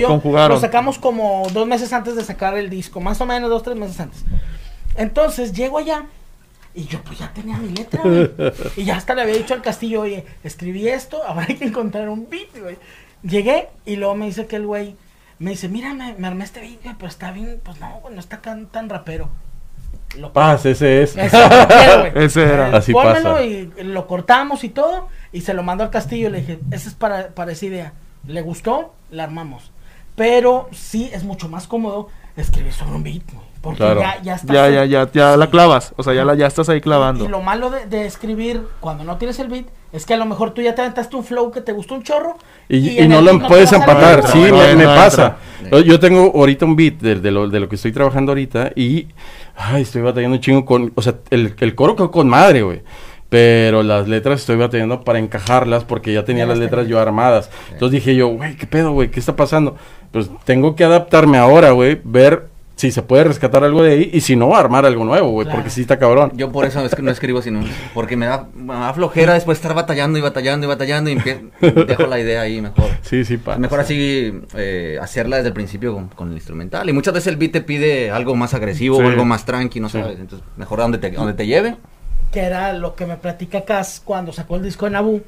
[0.06, 0.54] conjugaron.
[0.54, 3.76] Lo sacamos como dos meses antes de sacar el disco, más o menos dos, tres
[3.76, 4.24] meses antes.
[4.94, 6.06] Entonces llego allá
[6.76, 8.30] Y yo pues ya tenía mi letra, güey.
[8.76, 12.08] Y ya hasta le había dicho al Castillo, oye, escribí esto, ahora hay que encontrar
[12.08, 12.76] un beat, güey.
[13.22, 14.94] Llegué y luego me dice que el güey,
[15.38, 18.14] me dice, mira, me, me armé este beat, güey, pero está bien, pues no, güey,
[18.14, 19.30] no está tan, tan rapero.
[20.18, 21.16] Lo Paz, ese es.
[21.16, 22.12] Ese, quiero, güey.
[22.24, 22.70] Ese era.
[22.70, 23.44] Eh, Así pónmelo pasa.
[23.44, 25.08] y lo cortamos y todo.
[25.32, 26.30] Y se lo mandó al castillo.
[26.30, 27.92] Le dije, esa es para, para esa idea.
[28.26, 28.94] ¿Le gustó?
[29.10, 29.72] La armamos.
[30.14, 33.45] Pero sí es mucho más cómodo escribir sobre un beat, güey.
[33.60, 34.00] Porque Claro.
[34.00, 34.54] ya, ya estás.
[34.54, 35.92] Ya, ya, ya, ya la clavas.
[35.96, 37.28] O sea, ya, la, ya estás ahí Y clavando.
[37.28, 40.50] lo malo de, de escribir cuando no tienes el beat es que a lo mejor
[40.52, 42.36] tú ya te aventaste un flow que te gustó un chorro.
[42.68, 44.94] Y, y no lo puedes empatar, sí, No, me, no me entra.
[44.94, 45.36] pasa.
[45.72, 48.72] Yo- Yo tengo ahorita un beat de, de lo, de lo que estoy trabajando ahorita
[48.76, 49.08] y
[49.56, 52.82] ay, estoy batallando un chingo con, o sea, el, el coro quedó con madre, güey.
[53.28, 56.96] Pero las letras estoy batallando para encajarlas porque ya tenía Ya las las letras tenía.
[56.98, 57.50] yo armadas.
[57.72, 59.10] Entonces dije yo, güey, ¿qué pedo, güey?
[59.10, 59.76] ¿Qué está pasando?
[60.12, 64.20] Pues tengo que adaptarme ahora, güey, ver si se puede rescatar algo de ahí y
[64.20, 65.58] si no, armar algo nuevo, güey, Claro.
[65.60, 66.30] porque sí está cabrón.
[66.36, 67.62] Yo por eso es que no escribo sino
[67.94, 71.14] porque me da, me da flojera después estar batallando y batallando y batallando y
[71.86, 72.86] dejo la idea ahí mejor.
[73.02, 73.58] Sí, sí, pasa.
[73.58, 76.88] Mejor así eh, hacerla desde el principio con, con el instrumental.
[76.88, 79.02] Y muchas veces el beat te pide algo más agresivo Sí.
[79.04, 79.98] o algo más tranqui, no Sí.
[80.00, 80.18] sabes.
[80.20, 81.76] Entonces, mejor a donde te, donde te lleve.
[82.32, 85.22] que era lo que me platica Cas cuando sacó el disco de Nabu.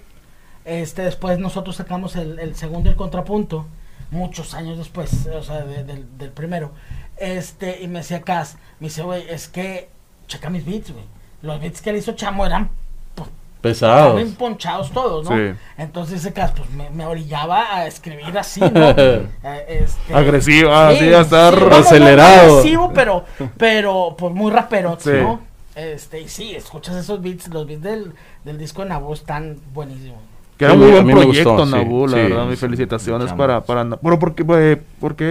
[0.66, 3.66] Este, después nosotros sacamos el, el segundo y el contrapunto,
[4.10, 6.72] muchos años después, o sea, de- del, del primero.
[7.20, 9.88] Este, y me decía Cas, me dice, güey, es que,
[10.26, 11.04] checa mis beats, güey.
[11.42, 12.70] Los beats que le hizo Chamo eran
[13.14, 13.28] pues,
[13.60, 14.16] Pesados.
[14.16, 15.36] bien ponchados todos, ¿no?
[15.36, 15.58] Sí.
[15.76, 18.68] Entonces ese Cas, pues me, me orillaba a escribir así, ¿no?
[19.44, 22.58] Eh, este, Agresivo, así, a estar no acelerado.
[22.58, 23.24] agresivo, pero,
[23.56, 25.10] pero, pues muy rapero, Sí.
[25.12, 25.40] ¿no?
[25.74, 28.12] Este, y sí, escuchas esos beats, los beats del,
[28.44, 30.18] del disco de Nabu están buenísimos.
[30.58, 32.46] Que era Sí, un muy buen proyecto, gustó, sí, Nabu, la sí, verdad.
[32.46, 33.88] Mis felicitaciones para, para...
[33.96, 35.24] Pero, ¿por qué, eh, ¿por qué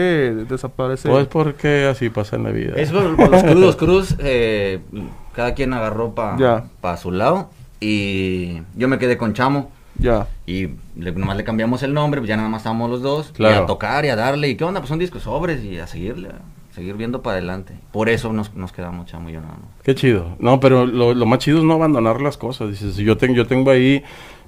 [0.49, 1.09] desaparece?
[1.09, 2.73] Pues porque así pasa en la vida.
[2.77, 4.79] Es por, por los cruz, los cruz, eh,
[5.35, 6.37] cada quien agarró para
[6.81, 6.95] Ya.
[6.97, 7.49] su lado.
[7.79, 9.69] Y yo me quedé con Chamo.
[9.99, 10.27] Ya.
[10.45, 13.31] Y le, nomás le cambiamos el nombre, pues ya nada más estábamos los dos.
[13.33, 13.55] Claro.
[13.55, 14.47] Y a tocar y a darle.
[14.49, 14.79] ¿Y qué onda?
[14.79, 17.73] Pues son discos sobres y a seguirle, a seguir viendo para adelante.
[17.91, 19.69] Por eso nos, nos quedamos Chamo y yo nada más.
[19.83, 20.35] Qué chido.
[20.39, 22.69] No, pero lo, lo más chido es no abandonar las cosas.
[22.69, 24.03] Dices, yo, tengo yo tengo ahí,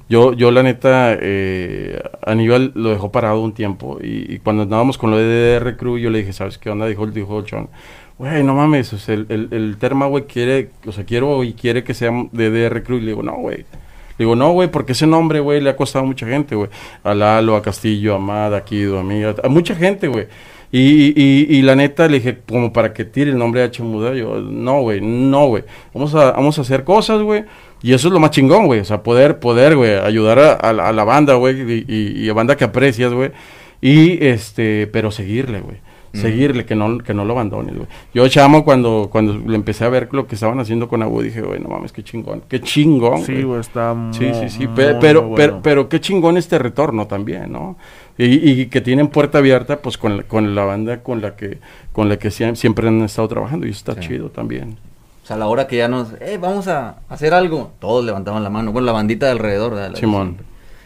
[0.10, 4.00] yo, yo la neta, eh, Aníbal lo dejó parado un tiempo.
[4.02, 6.88] Y, cuando andábamos con lo de DDR Crew, yo le dije, ¿sabes qué onda?
[6.88, 7.70] Dijo, dijo Chon,
[8.18, 11.54] güey, no mames, o sea, el, el, el Terma, güey, quiere, o sea, quiero y
[11.54, 12.98] quiere que sea DDR Crew.
[12.98, 13.58] Y le digo, no, güey.
[13.58, 16.70] Le digo, no, güey, porque ese nombre, güey, le ha costado a mucha gente, güey.
[17.04, 20.28] A Lalo, a Castillo, a Amada, a Kido, a mí, a, a mucha gente, güey.
[20.72, 23.82] Y, y, y la neta le dije, como para que tire el nombre de H
[23.82, 25.64] Muda, yo, no, güey, no, güey.
[25.94, 27.44] Vamos a, vamos a hacer cosas, güey.
[27.82, 28.80] Y eso es lo más chingón, güey.
[28.82, 32.26] O sea, poder, poder, güey, ayudar a, a la- a la banda, güey, y, y-
[32.26, 33.32] y a banda que aprecias, güey.
[33.82, 35.78] Y, este, pero seguirle, güey.
[36.12, 37.88] Seguirle, que no, que no lo abandones, güey.
[38.16, 41.40] Yo, chamo, cuando, cuando le empecé a ver lo que estaban haciendo con Abu, dije,
[41.42, 42.42] güey, no mames, qué chingón.
[42.50, 45.36] Qué chingón, Sí, güey, está Sí, sí, sí, pe- pero, bueno.
[45.36, 47.78] pero, pero qué chingón este retorno también, ¿no?
[48.18, 51.60] Y, y que tienen puerta abierta, pues, con la, con la banda con la que,
[51.94, 54.08] con la que siem- siempre han estado trabajando y eso está Sí.
[54.10, 54.78] chido también.
[55.30, 58.42] O sea, a la hora que ya nos, eh, vamos a hacer algo, todos levantaban
[58.44, 58.72] la mano.
[58.72, 59.96] Bueno, la bandita de alrededor, ¿verdad?
[59.96, 60.38] Simón.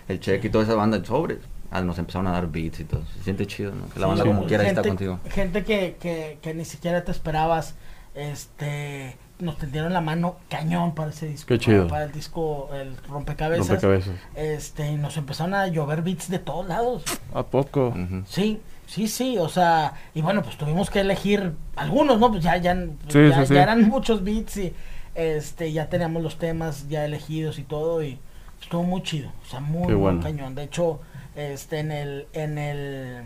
[0.10, 1.38] El cheque y toda esa banda, sobres.
[1.72, 3.04] Ah, nos empezaron a dar beats y todo.
[3.16, 3.88] Se siente chido, ¿no?
[3.94, 5.20] Que la banda Sí, como quiera gente, está contigo.
[5.30, 7.76] Gente que, que, que ni siquiera te esperabas,
[8.16, 11.48] este, nos tendieron la mano cañón para ese disco.
[11.48, 11.88] Qué para- chido.
[11.88, 13.68] Para, el disco, el rompecabezas.
[13.70, 14.14] Rompecabezas.
[14.36, 17.04] Este, y nos empezaron a llover beats de todos lados.
[17.34, 17.88] ¿A poco?
[17.96, 18.24] Ujú.
[18.28, 22.32] Sí, sí, sí, o sea, y bueno, pues tuvimos que elegir algunos, ¿no?
[22.32, 22.76] Pues ya, ya,
[23.08, 23.54] Sí, ya, sí, sí.
[23.56, 24.74] ya eran muchos beats y
[25.16, 28.20] este, ya teníamos los temas ya elegidos y todo y
[28.62, 30.22] estuvo muy chido, o sea, muy, Qué muy bueno.
[30.22, 30.56] cañón.
[30.56, 31.00] De hecho,
[31.36, 33.24] este, en el, en el,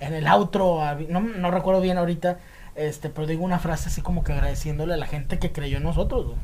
[0.00, 2.38] en el outro, no, no recuerdo bien ahorita,
[2.74, 5.84] este, pero digo una frase así como que agradeciéndole a la gente que creyó en
[5.84, 6.38] nosotros, güey.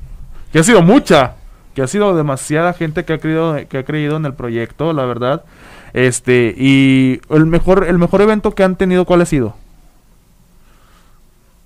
[0.52, 1.34] Que ha sido mucha.
[1.74, 5.04] Que ha sido demasiada gente que ha creído, que ha creído en el proyecto, la
[5.04, 5.44] verdad.
[5.92, 9.54] Este, y el mejor, el mejor evento que han tenido, ¿cuál ha sido?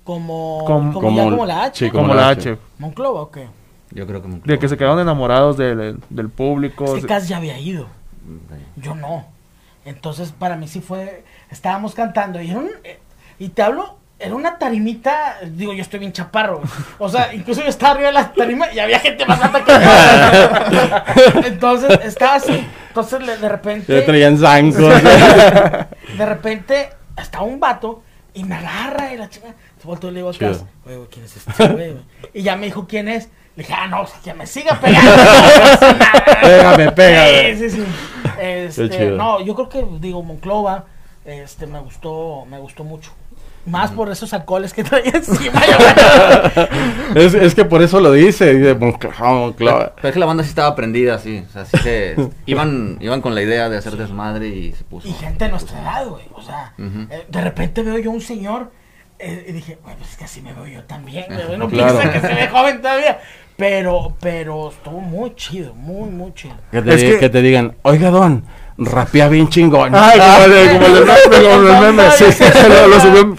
[0.03, 1.89] Como, Como- como, ya como- como la H.
[1.89, 2.49] Como, Como la H.
[2.51, 2.59] H.
[2.77, 3.47] Monclova, ¿o qué?
[3.91, 4.27] Yo creo que...
[4.27, 6.95] me- De que se quedaron enamorados del, del público.
[6.95, 7.87] Es que Cas ya había ido.
[8.27, 8.55] Sí.
[8.77, 9.25] Yo no.
[9.85, 11.23] Entonces, para mí sí fue.
[11.51, 12.69] Estábamos cantando y era un.
[13.37, 15.37] Y te hablo, era una tarimita.
[15.45, 16.57] Digo, yo estoy bien chaparro.
[16.59, 16.69] güey.
[16.99, 19.71] O sea, incluso yo estaba arriba de la tarima y había gente más alta que
[19.73, 21.41] yo.
[21.47, 22.65] Entonces, estaba así.
[22.93, 23.99] Entonces, le- de repente.
[23.99, 24.77] Ya traían zancos.
[26.17, 28.03] De repente, estaba un vato
[28.35, 29.47] y me agarra y la chica.
[29.81, 30.51] Se volteó y le digo "Oye,
[30.85, 32.03] güey, ¿quién es este güey, güey?"
[32.35, 33.29] Y ya me dijo quién es.
[33.55, 35.11] Le dije, ah, no, o sea, que me siga pegando.
[36.41, 37.55] Pégame, pégame.
[37.55, 37.85] Sí, sí, sí.
[38.39, 40.85] Este, no, yo creo que, digo, Monclova,
[41.25, 43.11] este, me gustó, me gustó mucho.
[43.65, 45.61] Más por esos alcoholes que traía encima.
[47.15, 48.53] Es, es que por eso lo dice.
[48.55, 49.93] dice "Pues, claro, claro".
[49.95, 51.43] Pero es que la banda sí estaba prendida, sí.
[51.47, 55.07] O sea, sí que iban, iban con la idea de hacer desmadre y se puso.
[55.07, 56.23] y gente de nuestra edad, güey.
[56.33, 58.71] O sea, eh, de repente veo yo un señor
[59.19, 61.25] eh, y dije, güey, pues es que así me veo yo también.
[61.29, 61.57] güey.
[61.57, 61.99] No Claro.
[61.99, 63.19] piensa que se ve joven todavía.
[63.55, 66.55] Pero, pero estuvo muy chido, muy, muy chido.
[66.71, 68.43] Que te, Es di- que- que te digan, oiga, don,
[68.77, 69.91] rapea bien chingón.
[69.93, 71.03] Ay, como el, de- como el
[71.43, 72.11] como el meme.
[72.11, 72.25] Sí,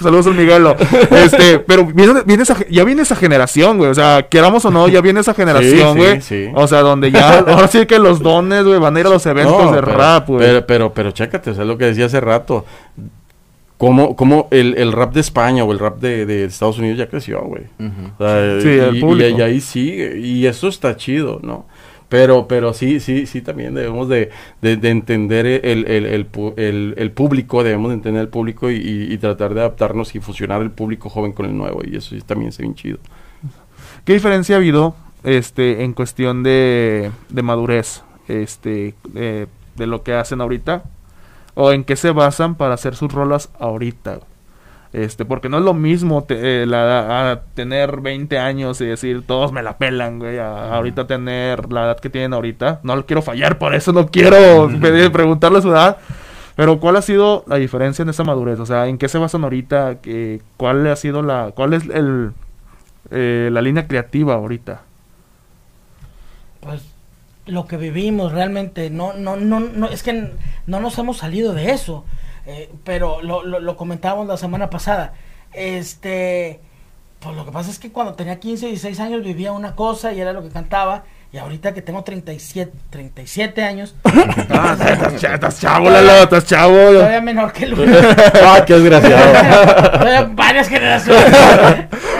[0.01, 0.77] saludos al Miguelo.
[1.11, 3.90] Este, pero viene, viene esa, ya viene esa generación, güey.
[3.90, 6.20] O sea, queramos o no, ya viene esa generación, sí, güey.
[6.20, 6.49] sí.
[6.55, 9.27] O sea, donde ya, ahora sí que los dones, güey, van a ir a los
[9.27, 10.40] eventos No, de pero, rap, güey.
[10.40, 12.64] Pero, pero, pero chécate, o sea, lo que decía hace rato.
[13.77, 17.09] Cómo, cómo el, el rap de España o el rap de, de Estados Unidos ya
[17.09, 17.64] creció, güey.
[17.81, 18.12] Ujú.
[18.18, 19.38] O sea, Sí, y, el y- público.
[19.38, 20.16] y ahí sigue.
[20.20, 21.66] Y eso está chido, ¿no?
[22.14, 24.31] Pero, pero sí, sí, sí, también debemos de,
[24.62, 29.12] de- de entender el, el, el, el- público, debemos de entender el público y, y-
[29.12, 31.81] y tratar de adaptarnos y fusionar el público joven con el nuevo.
[31.85, 32.98] Y eso sí también es bien chido.
[34.05, 40.14] ¿Qué diferencia ha habido este, en cuestión de, de madurez este, eh, de lo que
[40.14, 40.85] hacen ahorita?
[41.55, 44.20] ¿O en qué se basan para hacer sus rolas ahorita?
[44.95, 49.27] Este, porque no es lo mismo te- eh, la, a tener 20 años y decir
[49.27, 52.79] todos me la pelan, güey, a, ahorita tener la edad que tienen ahorita.
[52.85, 55.97] No lo quiero fallar, por eso no quiero pedir- preguntarle su edad.
[56.55, 58.61] Pero ¿cuál ha sido la diferencia en esa madurez?
[58.61, 59.97] O sea, ¿en qué se basan ahorita?
[60.01, 62.31] ¿Qué- ¿Cuál ha sido la, cuál es el,
[63.11, 64.83] eh, la línea creativa ahorita?
[66.61, 66.83] Pues
[67.47, 70.31] lo que vivimos realmente, no, no, no, no, es que
[70.69, 72.05] no nos hemos salido de eso.
[72.47, 75.15] Eh, pero lo, lo, lo comentábamos la semana pasada.
[75.53, 76.61] Este,
[77.21, 80.21] pues lo que pasa es que cuando tenía 15, 16 años vivía una cosa y
[80.21, 81.05] era lo que cantaba.
[81.33, 83.97] Y ahorita que tengo 37, 37 años,
[84.51, 86.77] Ah, estás cha- estás chavo, Lalo, estás chavo.
[86.77, 87.91] todavía menor que Luis.
[88.45, 90.31] ¡Ah, qué desgraciado!
[90.35, 91.25] Varias generaciones.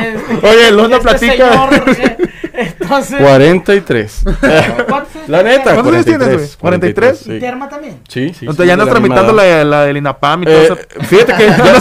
[0.01, 1.33] Este, Oye, Luna este platica.
[1.53, 2.17] señor, eh,
[2.55, 4.23] entonces, 43.
[4.89, 6.57] ¿cuántos La neta, ¿Cuántos años tienes, 43.
[6.57, 6.59] güey?
[6.59, 7.21] 43.
[7.21, 7.41] ¿Y sí.
[7.41, 7.95] Terma también?
[8.09, 8.37] Sí, sí.
[8.47, 10.79] Entonces sí, ya andas tramitando la, la del INAPAM y todo Eh, eso.
[11.07, 11.79] fíjate que Ya no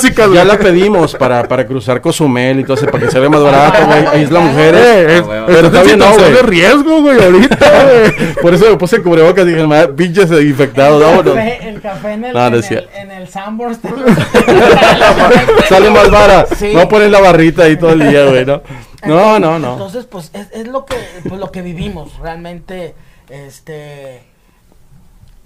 [0.00, 0.44] ya güey.
[0.46, 3.86] la pedimos para, para cruzar Cozumel y todo eso, para que se vea más barato,
[3.86, 4.06] güey.
[4.12, 4.74] Ahí es la mujer.
[4.74, 6.50] Eh, es- Ah, güey, pero estás en todavía no, situación de güey.
[6.50, 8.34] riesgo, güey, ahorita, güey.
[8.42, 11.34] Por eso me puse cubrebocas y dije, madre, pinches infectados, el, vámonos.
[11.34, 13.78] café, el café en el, No, no en, el, en el Sanborns.
[15.68, 16.46] Sale más vara.
[16.72, 18.62] No pones la barrita ahí todo el día, güey, ¿no?
[19.06, 19.72] No, no, no.
[19.72, 20.96] Entonces, pues es, es lo que
[21.28, 22.94] pues, lo que vivimos realmente
[23.28, 24.22] este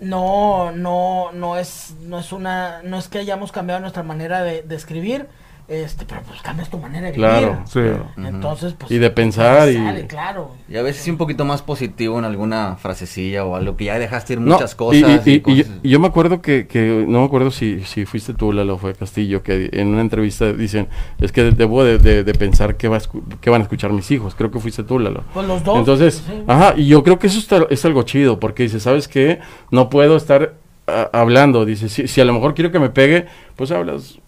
[0.00, 4.62] no no no es no es una no es que hayamos cambiado nuestra manera de,
[4.62, 5.28] de escribir
[5.70, 7.62] este pero pues cambias tu manera de vivir Claro.
[7.66, 7.80] Sí.
[8.16, 11.62] entonces pues Y de pensar y- sale, claro Y a veces sí un poquito más
[11.62, 15.26] positivo en alguna frasecilla o algo que ya dejaste ir No, muchas cosas.
[15.26, 17.50] Y, y y- y yo, cosas- y yo me acuerdo que, que- no me acuerdo
[17.50, 20.88] si, si fuiste tú, Lalo, fue Castillo, que en una entrevista dicen,
[21.20, 23.00] es que debo de, de- de pensar qué, va a
[23.40, 24.34] qué van a escuchar mis hijos.
[24.34, 25.22] Creo que fuiste tú, Lalo.
[25.32, 26.42] pues los dos Entonces, sí.
[26.46, 29.38] ajá, y yo creo que eso está- es algo chido, porque dice, ¿sabes qué?
[29.70, 30.54] No puedo estar
[30.86, 34.18] ah, hablando, dice, si, si a lo mejor quiero que me pegue, pues hablas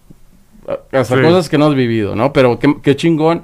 [0.91, 1.21] hasta Sí.
[1.21, 2.33] cosas que no has vivido, ¿no?
[2.33, 3.43] Pero qué, qué chingón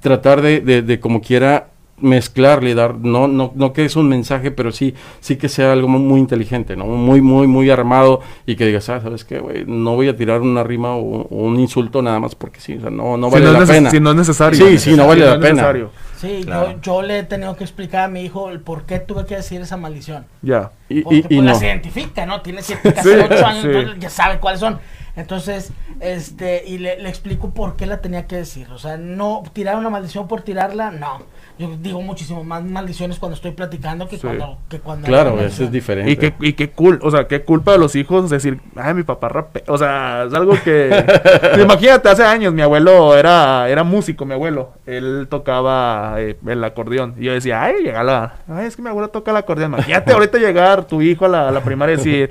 [0.00, 1.68] tratar de, de, de como quiera
[2.02, 5.86] mezclarle, dar, no, no, no que es un mensaje, pero sí, sí que sea algo
[5.86, 6.86] muy, muy inteligente, ¿no?
[6.86, 9.64] Muy, muy, muy armado y que digas, ah, ¿sabes qué, güey?
[9.66, 12.80] No voy a tirar una rima o, o un insulto nada más porque sí, o
[12.80, 13.90] sea, no, no Si vale no la pena.
[13.90, 14.66] Si no es necesario.
[14.66, 15.52] Sí, sí, no vale Si la es pena.
[15.52, 15.90] necesario.
[16.20, 16.72] Sí Claro.
[16.72, 19.36] yo, yo le he tenido que explicar a mi hijo el por qué tuve que
[19.36, 20.70] decir esa maldición Ya.
[20.88, 21.42] Y, Porque y, y pues, no.
[21.44, 22.40] las identifica, ¿no?
[22.42, 23.68] Tiene 7, casi Sí, 8 años, sí.
[23.68, 24.78] entonces ya sabe cuáles son.
[25.16, 28.70] Entonces, este, y le, le explico por qué la tenía que decir.
[28.70, 31.22] O sea, no tirar una maldición por tirarla, no.
[31.60, 34.22] Yo digo muchísimo más maldiciones cuando estoy platicando que Sí.
[34.22, 36.10] cuando que cuando Claro, eso es diferente.
[36.10, 39.02] Y qué, y qué cool, o sea, qué culpa de los hijos decir, ay, mi
[39.02, 39.62] papá rape.
[39.66, 40.88] O sea, es algo que.
[41.62, 44.72] Imagínate, hace años mi abuelo era, era músico, mi abuelo.
[44.86, 47.14] Él tocaba eh, el acordeón.
[47.18, 48.36] Y yo decía, ay, llega la.
[48.48, 49.74] Ay, es que mi abuelo toca el acordeón.
[49.74, 52.30] Imagínate ahorita llegar tu hijo a la, a la primaria y decir,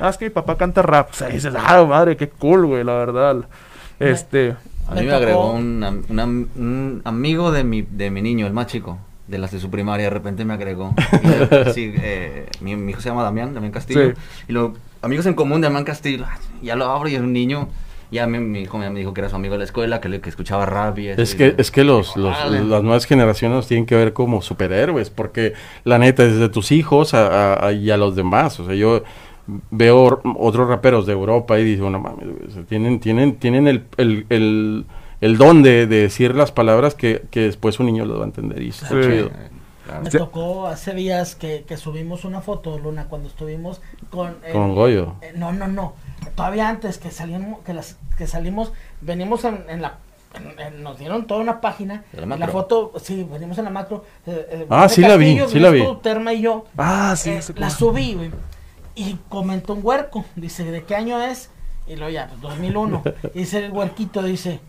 [0.00, 1.10] ah, es que mi papá canta rap.
[1.10, 3.36] O sea, dices, ah, madre, qué cool, güey, la verdad.
[3.98, 4.56] Este.
[4.90, 8.52] A mí me, agregó un, un am- un amigo de mi, de mi niño, el
[8.52, 8.98] más chico,
[9.28, 10.94] de las de su primaria, de repente me agregó.
[11.68, 14.10] Y, sí, eh, mi, mi hijo se llama Damián, Damián Castillo.
[14.10, 14.14] Sí.
[14.48, 17.32] Y lo, amigos en común de Damián Castillo, ah, ya lo abro y es un
[17.32, 17.68] niño.
[18.12, 20.20] Ya mi, mi hijo me dijo que era su amigo de la escuela, que, le-
[20.20, 22.64] que escuchaba rap y Es que, es que los, los- órale.
[22.64, 25.52] las nuevas generaciones tienen que ver como superhéroes, porque
[25.84, 29.04] la neta, desde tus hijos a, a- a- y a los demás, o sea, yo
[29.70, 33.66] veo otros raperos de Europa y digo, no mames, güey, o sea, tienen, tienen, tienen
[33.68, 34.86] el, el, el,
[35.20, 38.26] el don de, de decir las palabras que, que después un niño lo va a
[38.28, 38.94] entender y está Sí.
[38.94, 39.26] chido.
[39.26, 39.30] Eh,
[39.86, 40.02] claro.
[40.04, 44.36] Me tocó hace días que, que subimos una foto, Luna, cuando estuvimos con...
[44.46, 45.14] el- Con Goyo.
[45.22, 45.94] eh, no, no, no.
[46.34, 49.98] todavía antes que salimos, que las, que salimos, venimos en, en la
[50.32, 54.04] en- en- nos dieron toda una página ¿De la foto sí venimos en la macro
[54.28, 55.82] eh, eh, Ah, sí la vi, sí la vi.
[56.02, 58.30] Terma y yo Ah, sí, eh, la subí, güey.
[58.94, 60.24] Y comentó un huerco.
[60.36, 61.50] Dice, ¿de qué año es?
[61.86, 63.02] Y luego ya, pues 2001.
[63.34, 64.60] Y dice el huerquito, dice,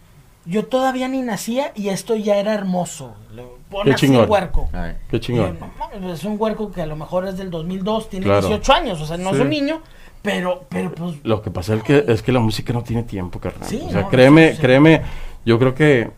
[0.45, 3.15] yo todavía ni nacía y esto ya era hermoso.
[3.35, 4.69] Le pone Qué así huerco.
[4.73, 4.93] Ay.
[5.09, 5.57] Qué yo, chingón.
[5.59, 8.41] "No mames, es un huerco que a lo mejor es del 2002, tiene Claro.
[8.47, 9.81] 18 años, o sea, no es un niño,
[10.21, 11.15] pero, pero pues...
[11.23, 13.67] Lo que pasa es que, es que la música no tiene tiempo, carnal.
[13.69, 15.01] Sí, o sea, no, créeme, créeme,
[15.45, 16.09] yo creo que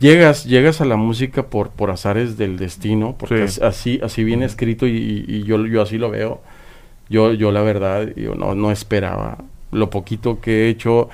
[0.00, 3.42] llegas, llegas a la música por, por azares del destino, porque Sí.
[3.42, 6.40] es- así, así viene escrito y, y- y yo, yo así lo veo.
[7.08, 9.38] Yo, yo la verdad, yo no, no esperaba
[9.70, 11.08] lo poquito que he hecho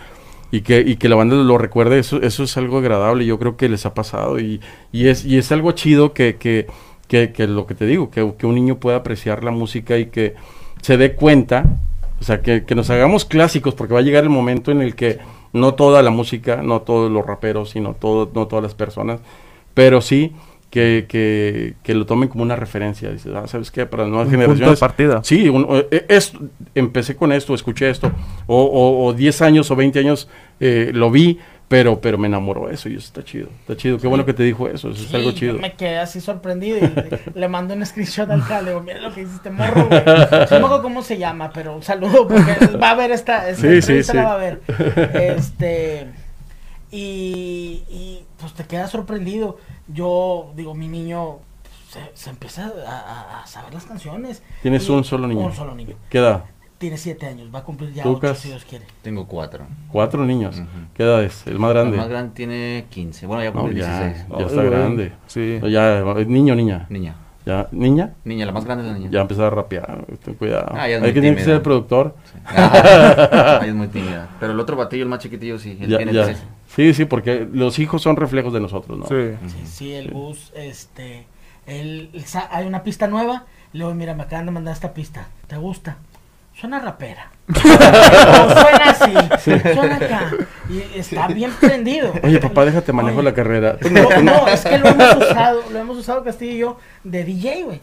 [0.50, 3.56] y que, y que la banda lo recuerde, eso, eso es algo agradable, yo creo
[3.56, 4.60] que les ha pasado y,
[4.92, 6.68] y es, y es algo chido que, que,
[7.08, 10.06] que, que lo que te digo, que, que un niño pueda apreciar la música y
[10.06, 10.34] que
[10.80, 11.80] se dé cuenta,
[12.20, 14.94] o sea, que, que nos hagamos clásicos, porque va a llegar el momento en el
[14.94, 15.18] que
[15.52, 19.20] no toda la música, no todos los raperos, sino todo, no todas las personas,
[19.74, 20.32] pero sí
[20.74, 23.08] que, que, que lo tomen como una referencia.
[23.12, 23.86] Dices, ah, ¿sabes qué?
[23.86, 24.80] Para las nuevas Un punto generaciones.
[24.80, 25.20] de partida.
[25.22, 26.32] Sí, un- eh, es,
[26.74, 28.10] empecé con esto, escuché esto,
[28.48, 32.68] o, o, o 10 años o 20 años eh, lo vi, pero, pero me enamoró
[32.70, 33.98] eso y eso está chido, está chido.
[33.98, 35.58] Qué bueno que te dijo eso, eso es algo yo chido.
[35.60, 39.22] me quedé así sorprendido y le mando un screenshot al Jale, digo, mira lo que
[39.22, 40.02] hiciste, morro, güey.
[40.04, 40.12] No
[40.50, 43.68] me acuerdo cómo se llama, pero un saludo, porque va a ver esta, esta Sí,
[43.68, 44.18] sí, entrevista sí.
[44.18, 44.60] la va a ver.
[45.38, 46.06] Este,
[46.90, 49.56] y, y pues te quedas sorprendido.
[49.88, 51.38] Yo, digo, mi niño
[51.88, 54.42] se, se empieza a, saber las canciones.
[54.60, 55.40] Tienes Y- un solo niño.
[55.46, 55.96] Un solo niño.
[56.10, 56.44] ¿Qué edad?
[56.76, 58.84] Tiene siete años, va a cumplir ya ocho si Dios quiere.
[59.00, 59.64] Tengo cuatro.
[59.90, 60.60] Cuatro niños.
[60.92, 61.46] ¿Qué edad es?
[61.46, 61.92] El más grande.
[61.92, 63.26] El más grande tiene 15.
[63.26, 64.26] Bueno, ya No, cumplí ya, 16.
[64.38, 65.12] ya está grande.
[65.26, 65.60] Sí.
[65.70, 66.86] Ya, niño o niña.
[66.90, 67.14] Niña.
[67.46, 68.12] Ya, niña.
[68.24, 69.10] Niña, la más grande es la niña.
[69.10, 70.04] Ya empezar a rapear.
[70.22, 70.66] Ten cuidado.
[70.72, 72.14] Ah, ya es Hay muy que tener que ser el productor.
[72.44, 74.28] Ah, es muy tímida.
[74.40, 75.78] Pero el otro batillo, el más chiquitillo, sí.
[75.80, 76.34] Él Ya, tiene ya.
[76.74, 76.92] 13.
[76.92, 79.06] Sí, sí, porque los hijos son reflejos de nosotros, ¿no?
[79.06, 79.36] Sí.
[79.48, 81.26] Sí, sí, el bus, este,
[82.24, 85.56] sa- hay una pista nueva, le digo, mira, me acaban de mandar esta pista, ¿te
[85.56, 85.96] gusta?
[86.54, 87.30] Suena rapera.
[87.48, 89.12] o suena así,
[89.74, 90.30] suena acá.
[90.70, 92.12] Y está bien prendido.
[92.22, 93.76] Oye, papá, déjate manejo Oye, la carrera.
[93.90, 97.64] No, no, es que lo hemos usado, lo hemos usado Castillo y yo de DJ,
[97.64, 97.80] güey.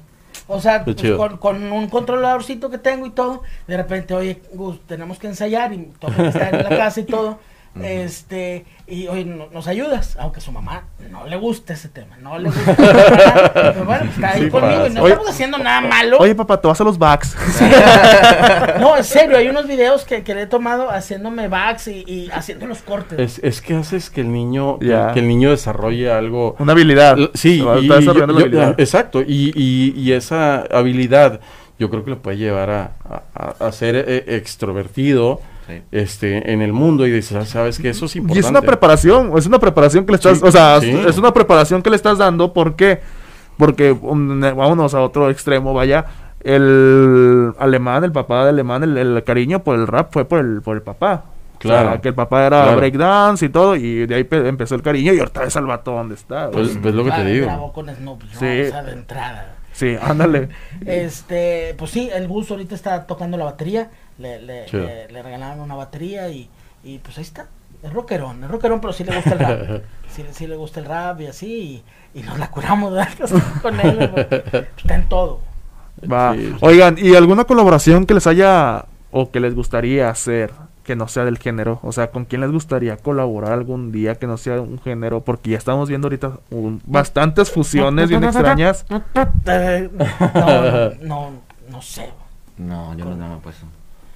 [0.47, 4.79] O sea, pues, con, con un controladorcito que tengo y todo, de repente, oye, Gus,
[4.87, 7.39] tenemos que ensayar y todo estar en la casa y todo.
[7.81, 12.17] Este, y oye, no- nos ayudas, aunque a su mamá no le gusta ese tema,
[12.21, 12.75] no le gusta.
[13.53, 15.03] pero bueno, está ahí Sí conmigo y no.
[15.03, 16.17] Oye- estamos haciendo nada malo.
[16.19, 17.35] Oye, papá, te vas a los backs.
[18.79, 22.29] No, en serio, hay unos videos que, que le he tomado haciéndome backs y, y
[22.33, 23.19] haciendo los cortes.
[23.19, 26.55] Es, es que haces que el niño, que- el niño desarrolle algo.
[26.59, 27.17] Una habilidad.
[27.17, 28.75] L- Sí, y- está y desarrollando yo- la yo- habilidad.
[28.79, 31.39] exacto, y, y- y esa habilidad
[31.79, 32.91] yo creo que lo puede llevar a,
[33.35, 35.81] a- a ser eh, extrovertido Sí.
[35.91, 38.45] este, en el mundo y dices, "Ah, sabes que eso es Y importante.
[38.45, 40.89] es una preparación, es una preparación que le estás, Sí, o sea, sí.
[41.07, 42.99] es una preparación que le estás dando, ¿por qué?
[43.57, 46.05] Porque, um, vámonos a otro extremo, vaya,
[46.43, 50.61] el alemán, el papá de alemán, el, el cariño por el rap fue por el,
[50.61, 51.25] por el papá.
[51.59, 51.89] Claro.
[51.89, 52.77] O sea, que el papá era Claro.
[52.77, 55.91] breakdance y todo, y de ahí pe- empezó el cariño, y ahorita ves al vato
[55.91, 56.49] donde está.
[56.49, 57.45] Pues, pues lo que te digo.
[57.45, 58.29] Grabó con Snoop, ¿no?
[58.39, 58.61] Sí.
[58.67, 59.55] O sea, de entrada.
[59.71, 60.49] sí, ándale.
[60.87, 63.91] Este, pues sí, el bus ahorita está tocando la batería,
[64.21, 64.85] le, le, Chido.
[64.85, 66.49] le- le regalaron una batería y,
[66.83, 67.47] y pues ahí está.
[67.83, 69.81] Es rockerón, es rockerón, pero sí le gusta el rap.
[70.09, 73.09] sí, sí le gusta el rap y así, y, y nos la curamos ¿verdad?
[73.61, 74.09] con él.
[74.11, 74.27] güey.
[74.77, 75.39] Está en todo.
[76.11, 76.33] Va.
[76.35, 76.55] Sí.
[76.61, 80.51] Oigan, ¿y alguna colaboración que les haya o que les gustaría hacer
[80.83, 81.79] que no sea del género?
[81.83, 85.21] O sea, ¿con quién les gustaría colaborar algún día que no sea un género?
[85.21, 88.85] Porque ya estamos viendo ahorita un- bastantes fusiones bien extrañas.
[89.45, 89.89] Eh,
[91.01, 91.31] no, no,
[91.69, 92.09] no sé.
[92.57, 93.65] No, yo no, no me he puesto.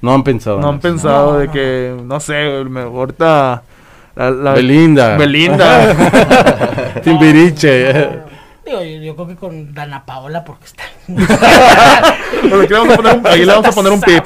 [0.06, 0.60] No han pensado.
[0.60, 0.82] No han eso.
[0.82, 3.64] pensado No, de no, que, no sé, me- ahorita...
[4.16, 5.18] La, la- Belinda.
[5.18, 5.94] Belinda.
[7.04, 7.92] Timbiriche.
[8.66, 10.84] Digo, yo, yo creo que con Dana Paola porque está...
[12.42, 14.24] Pero aquí le vamos a poner un, ahí le vamos a poner un pip.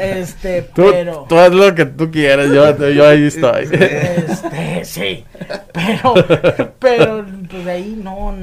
[0.00, 1.26] Este, Tú, pero...
[1.28, 3.68] tú haz lo que tú quieras, yo, yo ahí estoy.
[3.70, 5.24] Este, sí.
[5.72, 6.14] Pero,
[6.78, 8.34] pero, pues de ahí no,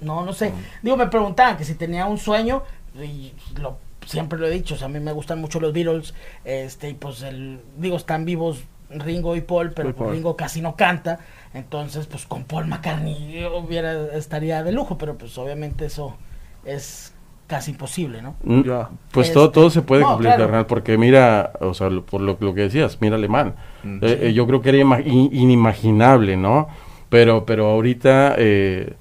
[0.00, 0.52] no, no sé.
[0.82, 2.62] Digo, me preguntaban que si tenía un sueño,
[3.02, 6.14] y lo, siempre lo he dicho, o sea, a mí me gustan mucho los Beatles,
[6.44, 10.12] este, y pues el, digo, están vivos Ringo y Paul, pero Paul.
[10.12, 11.20] Ringo casi no canta,
[11.54, 16.16] entonces, pues con Paul McCartney hubiera, estaría de lujo, pero pues obviamente eso
[16.64, 17.14] es
[17.46, 18.34] casi imposible, ¿no?
[18.44, 18.62] Mm.
[19.10, 20.44] Pues Este, todo, todo se puede no, cumplir, claro.
[20.44, 23.54] carnal, porque mira, o sea, lo- por lo, lo que decías, mira alemán.
[23.82, 26.68] Mm, Eh, eh, yo creo que era ima- in- inimaginable, ¿no?
[27.10, 28.94] Pero, pero ahorita eh,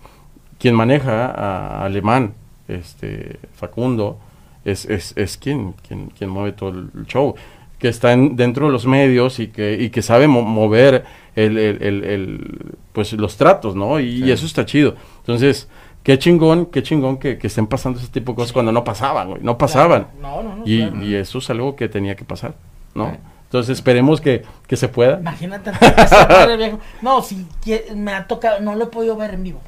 [0.59, 2.33] quien maneja a, a alemán,
[2.67, 4.19] este, Facundo,
[4.65, 7.35] es, es, es quien, quien, quien mueve todo el show,
[7.79, 11.03] que está en- dentro de los medios y que, y que sabe mo- mover
[11.35, 12.57] el, el- el- el,
[12.93, 13.99] pues los tratos, ¿no?
[13.99, 14.95] Y, y eso está chido.
[15.19, 15.67] Entonces,
[16.03, 19.29] qué chingón, qué chingón que, que estén pasando ese tipo de cosas cuando no pasaban,
[19.31, 20.07] güey, no pasaban.
[20.21, 20.63] No, no, no.
[20.65, 21.03] Y, claro.
[21.03, 22.53] y eso es algo que tenía que pasar,
[22.93, 23.09] ¿no?
[23.11, 23.17] Sí.
[23.45, 25.19] Entonces esperemos que, que se pueda.
[25.19, 25.71] Imagínate
[26.57, 26.79] viejo.
[27.01, 27.45] No, si
[27.95, 29.59] me ha tocado, no lo he podido ver en vivo.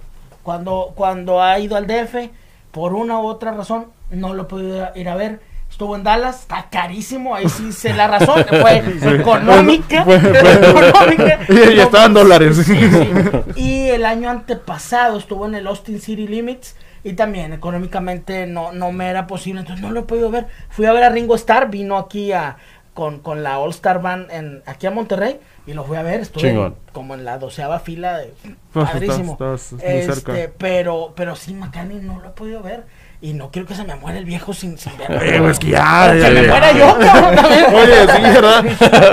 [0.44, 2.30] Cuando, cuando ha ido al DF,
[2.74, 5.40] por una u otra razón, no lo he podido ir a ver.
[5.70, 8.84] Estuvo en Dallas, está carísimo, ahí sí sé la razón, fue
[9.16, 10.04] económica.
[10.04, 10.30] Fue- fue-
[10.90, 11.40] económica.
[11.50, 12.58] Y- y estaba en dólares.
[12.58, 13.10] Sí, sí.
[13.56, 18.92] Y el año antepasado estuvo en el Austin City Limits y también económicamente no, no
[18.92, 20.48] me era posible, entonces no lo he podido ver.
[20.70, 22.58] Fui a ver a Ringo Starr, vino aquí a
[22.94, 26.20] con, con la All Star Band en, aquí a Monterrey y lo fui a ver,
[26.22, 26.76] estuve Chingón.
[26.92, 28.34] como en la doceava fila de
[28.74, 29.34] padrísimo.
[29.34, 30.52] estás- estás muy Este, cerca.
[30.58, 32.84] pero, pero sí, McCartney no lo he podido ver.
[33.22, 35.18] Y no quiero que se me muera el viejo sin, sin verlo.
[35.22, 37.66] Oye, pues que ya, ya, que me muera yo, cabrón, también.
[37.74, 38.66] Oye, sí, ¿verdad?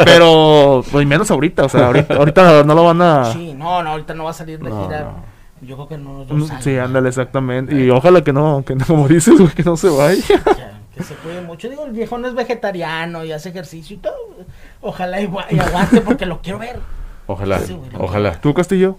[0.04, 3.32] Pero, pues menos ahorita, o sea, ahorita, ahorita no lo van a...
[3.32, 5.00] Sí, no, no, ahorita no va a salir de No, gira.
[5.02, 5.24] no.
[5.64, 6.64] Yo creo que no unos Mm, dos años.
[6.64, 7.72] Sí, ándale, exactamente.
[7.74, 10.24] Y ojalá que no, que no, como dices, güey, que no se vaya.
[10.44, 11.68] Ya, que se cuide mucho.
[11.68, 14.14] Digo, el viejo no es vegetariano y hace ejercicio y todo.
[14.80, 16.78] Ojalá y, gua- y aguante porque lo quiero ver.
[17.26, 17.90] Ojalá, Sí, güey.
[17.98, 18.40] ojalá.
[18.40, 18.96] ¿Tú, Castillo?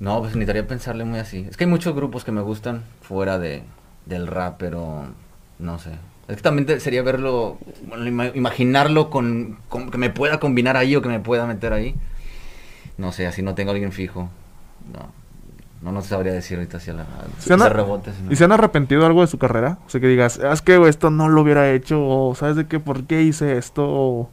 [0.00, 1.46] No, pues necesitaría pensarle muy así.
[1.48, 3.62] Es que hay muchos grupos que me gustan fuera de,
[4.06, 5.04] del rap, pero
[5.58, 5.90] no sé.
[6.28, 10.76] Es que también te- sería verlo, bueno, ima- imaginarlo con, con- que me pueda combinar
[10.76, 11.94] ahí o que me pueda meter ahí.
[12.98, 14.28] No sé, así no tengo a alguien fijo.
[14.92, 15.10] No,
[15.82, 17.06] no, no sabría decir ahorita hacia la
[17.38, 18.12] ¿Se han, rebote.
[18.12, 18.32] si no.
[18.32, 19.78] ¿Y se han arrepentido algo de su carrera?
[19.86, 22.66] O sea, que digas, "Ah, es que esto no lo hubiera hecho, o ¿sabes de
[22.66, 22.80] qué?
[22.80, 23.84] ¿Por qué hice esto?
[23.88, 24.30] O-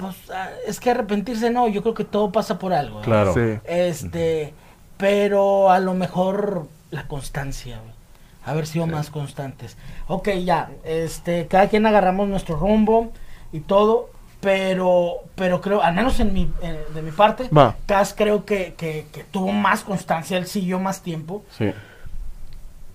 [0.00, 3.00] Pues ah, es que arrepentirse no, yo creo que todo pasa por algo.
[3.00, 3.04] ¿eh?
[3.04, 3.34] Claro.
[3.34, 3.60] Sí.
[3.64, 4.54] Este,
[4.96, 7.94] pero a lo mejor la constancia, güey.
[8.42, 9.76] Haber sido más constantes.
[10.08, 13.12] Ok, ya, este, cada quien agarramos nuestro rumbo
[13.52, 14.08] y todo,
[14.40, 17.76] pero, pero creo, al menos en mi, eh, de mi parte, Va.
[17.84, 21.44] Cas creo que, que, que tuvo más constancia, él siguió más tiempo.
[21.56, 21.70] Sí.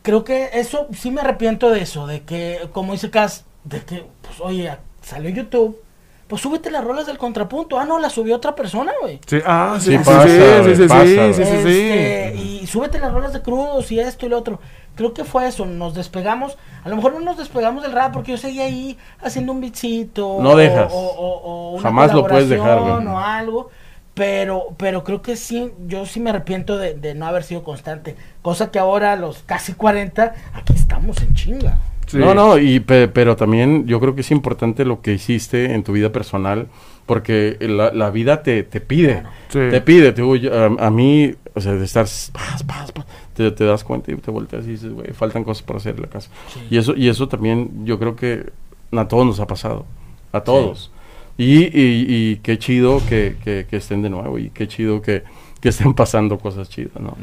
[0.02, 4.06] Creo que eso, sí me arrepiento de eso, de que, como dice Cas, de que,
[4.24, 5.80] pues, oye, salió YouTube,
[6.28, 7.78] pues súbete las rolas del contrapunto.
[7.80, 9.20] Ah, no, la subió otra persona, güey.
[9.28, 11.90] Sí, ah, sí, Sí sí, pasa, sí, güey, sí, sí, pasa, sí, sí, sí, sí.
[11.92, 14.60] Este, Y súbete las rolas de crudos y esto y lo otro.
[14.96, 16.58] Creo que fue eso, nos despegamos.
[16.84, 20.38] A lo mejor no nos despegamos del rap porque yo seguía ahí haciendo un beatcito.
[20.42, 20.92] No o- dejas.
[20.92, 23.16] O, o- o una Jamás lo puedes dejar, colaboración güey.
[23.16, 23.70] O algo.
[24.14, 28.16] Pero, pero creo que sí, yo sí me arrepiento de, de no haber sido constante.
[28.42, 31.78] Cosa que ahora a los casi 40, aquí estamos en chinga.
[32.08, 32.18] Sí.
[32.18, 35.84] No, no, y pe- pero también yo creo que es importante lo que hiciste en
[35.84, 36.68] tu vida personal,
[37.06, 39.60] porque la, la vida te, te pide, Sí.
[39.72, 43.64] te pide, te a, a mí, o sea, de estar, paz, paz, paz, te, te
[43.66, 46.30] das cuenta y te volteas y dices, güey, faltan cosas por hacer en la casa.
[46.54, 46.60] Sí.
[46.70, 48.46] Y eso, y eso también yo creo que
[48.92, 49.86] a todos nos ha pasado,
[50.32, 50.92] a todos.
[51.38, 55.24] Y, y, y qué chido que, que, que estén de nuevo y qué chido que,
[55.60, 57.18] que estén pasando cosas chidas, ¿no?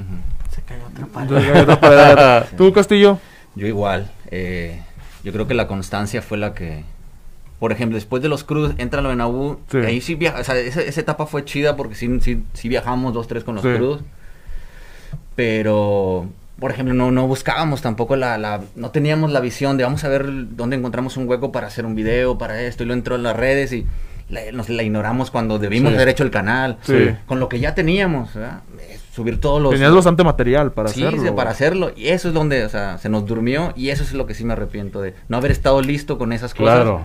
[0.50, 2.44] Se cayó otra pared.
[2.58, 3.18] ¿Tú, Castillo?
[3.54, 4.10] Yo igual.
[4.30, 4.82] eh,
[5.24, 6.84] yo creo que la constancia fue la que...
[7.60, 9.60] Por ejemplo, después de los crudos, entra lo de Nabu.
[9.70, 9.78] Sí.
[9.78, 13.14] Ahí sí viaja, o sea, esa, esa etapa fue chida porque sí, sí, sí viajamos
[13.14, 14.00] dos, tres con los crudos.
[15.36, 16.26] Pero,
[16.58, 18.62] por ejemplo, no, no buscábamos tampoco la, la...
[18.74, 20.26] No teníamos la visión de vamos a ver
[20.56, 22.82] dónde encontramos un hueco para hacer un video, para esto.
[22.82, 23.86] Y lo entró en las redes y
[24.28, 26.78] la, nos la ignoramos cuando debimos haber hecho el canal.
[27.26, 28.62] Con lo que ya teníamos, ¿verdad?
[29.12, 29.72] Subir todos los...
[29.72, 31.22] Tenías bastante material para sí, hacerlo.
[31.22, 31.92] sí, para hacerlo.
[31.94, 34.42] Y eso es donde, o sea, se nos durmió y eso es lo que sí
[34.42, 36.76] me arrepiento de no haber estado listo con esas cosas.
[36.76, 37.04] Claro.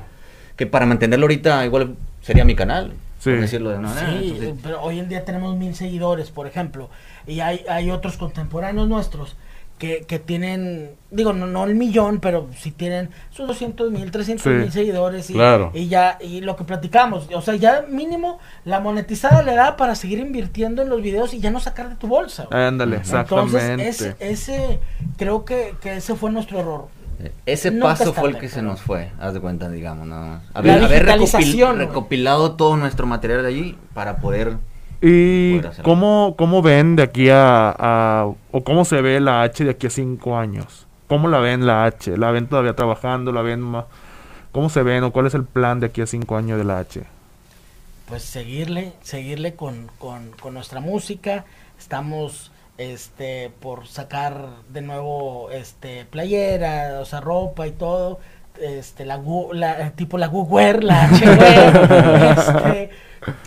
[0.55, 2.93] Que para mantenerlo ahorita igual sería mi canal.
[3.19, 3.31] Sí.
[3.31, 4.11] Por decirlo de una manera.
[4.11, 6.89] Sí, Entonces, pero hoy en día tenemos mil seguidores, por ejemplo,
[7.25, 9.35] y hay, hay otros contemporáneos nuestros
[9.77, 14.43] que, que tienen, digo, no, no el millón, pero sí tienen sus 200 mil, 300
[14.43, 15.69] Sí, mil seguidores y, claro.
[15.73, 19.93] y ya, y lo que platicamos, o sea, ya mínimo la monetizada le da para
[19.93, 22.47] seguir invirtiendo en los videos y ya no sacar de tu bolsa.
[22.49, 23.87] Ándale, Entonces, exactamente.
[23.87, 24.79] ese, ese,
[25.17, 26.87] creo que, que ese fue nuestro error.
[27.19, 30.25] eh, ese Nunca paso fue el que se nos fue, haz de cuenta, digamos, nada
[30.25, 30.43] más.
[30.53, 34.57] La Haber, haber recopil- recopilado todo nuestro material de allí para poder...
[35.01, 39.71] ¿Y cómo, cómo ven de aquí a, a- o cómo se ve la H de
[39.71, 40.87] aquí a cinco años?
[41.07, 42.17] ¿Cómo la ven la H?
[42.17, 43.31] ¿La ven todavía trabajando?
[43.31, 43.63] ¿La ven
[44.51, 46.79] ¿Cómo se ven o cuál es el plan de aquí a cinco años de la
[46.79, 47.03] H?
[48.05, 51.45] pues seguirle, seguirle con, con, con nuestra música.
[51.77, 58.19] Estamos este por sacar de nuevo este playera, o sea, ropa y todo.
[58.61, 59.19] Este la
[59.95, 61.25] tipo la Google, la H
[62.31, 62.89] este,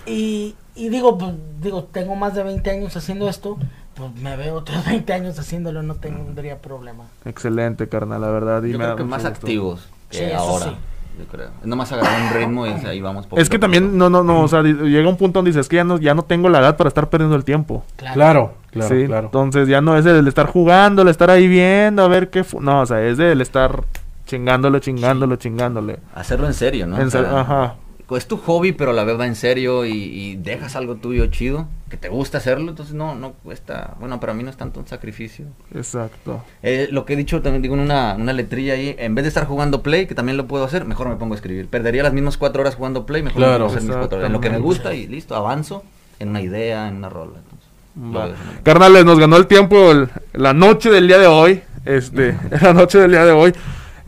[0.07, 3.59] y, y digo, pues, digo, tengo más de 20 años haciendo esto,
[3.95, 7.05] pues me veo otros 20 años haciéndolo, no tendría problema.
[7.25, 8.63] Excelente, carnal, la verdad.
[8.63, 9.29] y Yo me creo da que más gusto.
[9.37, 10.65] activos que Sí, eso ahora.
[10.67, 10.77] sí.
[11.19, 11.51] Yo creo.
[11.65, 13.27] Nomás agarrar un ritmo y ahí vamos.
[13.27, 15.69] poquito Es que también, no, no, no, o sea, llega un punto donde dices, es
[15.69, 17.85] que ya no, ya no tengo la edad para estar perdiendo el tiempo.
[17.97, 18.15] Claro.
[18.15, 19.27] Claro, claro, sí, claro.
[19.27, 22.43] entonces ya no es el estar jugando, el estar ahí viendo, a ver qué...
[22.43, 23.83] fu- No, o sea, es el estar
[24.25, 25.99] chingándole, chingándole, chingándole.
[26.15, 26.99] Hacerlo en serio, ¿no?
[26.99, 27.75] En ser- ajá.
[28.17, 31.69] Es tu hobby, pero la vez va en serio y, y dejas algo tuyo chido,
[31.89, 34.87] que te gusta hacerlo, entonces no, no cuesta, bueno, para mí no es tanto un
[34.87, 35.47] sacrificio.
[35.75, 36.43] Exacto.
[36.63, 39.29] Eh, lo que he dicho también digo en una, una letrilla ahí, en vez de
[39.29, 41.69] estar jugando play, que también lo puedo hacer, mejor me pongo a escribir.
[41.69, 44.19] Perdería las mismas cuatro horas jugando play, mejor Claro, me pongo a hacer mis cuatro
[44.19, 44.27] horas.
[44.29, 45.85] En lo que me gusta y listo, avanzo
[46.19, 47.39] en una idea, en una rola.
[47.39, 48.39] entonces.
[48.63, 51.63] Carnales, nos ganó el tiempo el- la noche del día de hoy.
[51.85, 53.53] Este, la noche del día de hoy.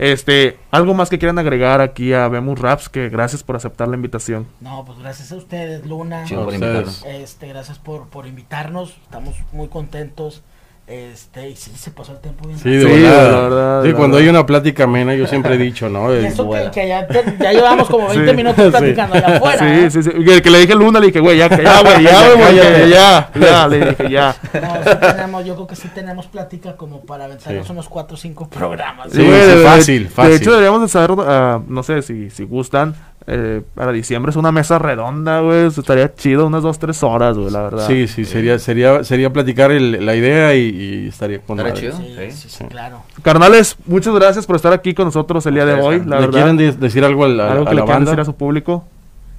[0.03, 3.95] Este, algo más que quieran agregar aquí a Vemos Raps, que gracias por aceptar la
[3.95, 4.45] invitación.
[4.59, 6.25] No, pues gracias a ustedes, Luna.
[6.25, 6.73] Chido por ustedes.
[6.73, 7.05] invitarnos.
[7.05, 8.97] Este, gracias por, por invitarnos.
[9.01, 10.43] Estamos muy contentos.
[10.85, 12.59] Este, y sí, se pasó el tiempo bien.
[12.59, 13.23] Sí, de Sí, volada.
[13.31, 14.23] la verdad, Sí, la cuando verdad.
[14.25, 16.13] hay una plática amena, yo siempre he dicho, ¿no?
[16.13, 18.35] Y eso que, ya, te- ya llevamos como 20 Sí.
[18.35, 18.69] minutos Sí.
[18.71, 19.59] platicando allá afuera.
[19.59, 19.89] sí, ¿eh?
[19.89, 20.09] sí, sí.
[20.25, 22.57] Que, que le dije a Luna, le dije, güey, ya, que ya, güey, ya, güey,
[22.57, 22.89] Cállate.
[22.89, 24.35] ya, ya, le dije, ya.
[24.61, 27.71] No, sí tenemos, yo creo que sí tenemos plática como para aventarnos Sí.
[27.71, 29.09] unos 4 o 5 programas.
[29.13, 32.93] Sí, güey, fácil, De hecho, deberíamos de saber, ah, no sé si, si gustan,
[33.27, 35.67] eh, para diciembre es una mesa redonda, güey.
[35.67, 37.87] Estaría chido, unas dos, tres horas, güey, la verdad.
[37.87, 41.97] Sí, sí, sería, sería, sería platicar el- la idea y, y estaría con Estaría chido.
[41.97, 42.65] Sí, Sí, sí, sí, sí.
[42.65, 43.01] claro.
[43.21, 46.31] Carnales, muchas gracias por estar aquí con nosotros el día de hoy, la ¿Le verdad.
[46.31, 48.11] quieren de- decir algo a la, Algo a que la le banda?
[48.11, 48.83] decir a su público.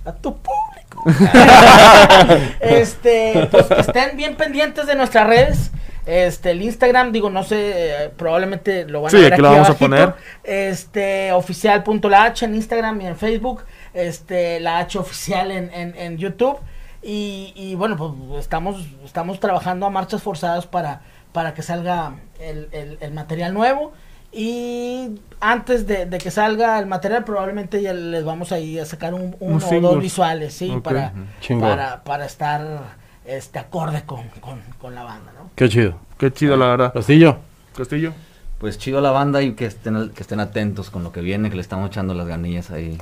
[0.04, 1.04] A tu público.
[2.60, 5.70] este, pues que estén bien pendientes de nuestras redes.
[6.06, 9.42] Este, el Instagram, digo, no sé, eh, probablemente lo van Sí, a ver aquí aquí,
[9.42, 10.14] lo vamos a poner.
[10.42, 13.64] Este, oficial.la H en Instagram y en Facebook.
[13.94, 16.58] Este, la H oficial en, en, en YouTube.
[17.02, 21.02] Y, y bueno, pues estamos, estamos trabajando a marchas forzadas para,
[21.32, 23.92] para que salga el, el, el material nuevo.
[24.36, 28.84] Y antes de, de que salga el material, probablemente ya les vamos a ir a
[28.84, 29.82] sacar un, uno o singles.
[29.82, 31.12] dos visuales, sí, para,
[31.60, 35.50] para, para estar este acorde con, con, con la banda, ¿no?
[35.54, 35.94] Qué chido.
[36.18, 36.92] Qué chido, la verdad.
[36.92, 37.38] Castillo.
[37.76, 38.12] Castillo.
[38.58, 41.56] Pues chido la banda y que estén, que estén atentos con lo que viene, que
[41.56, 42.96] le estamos echando las ganillas ahí,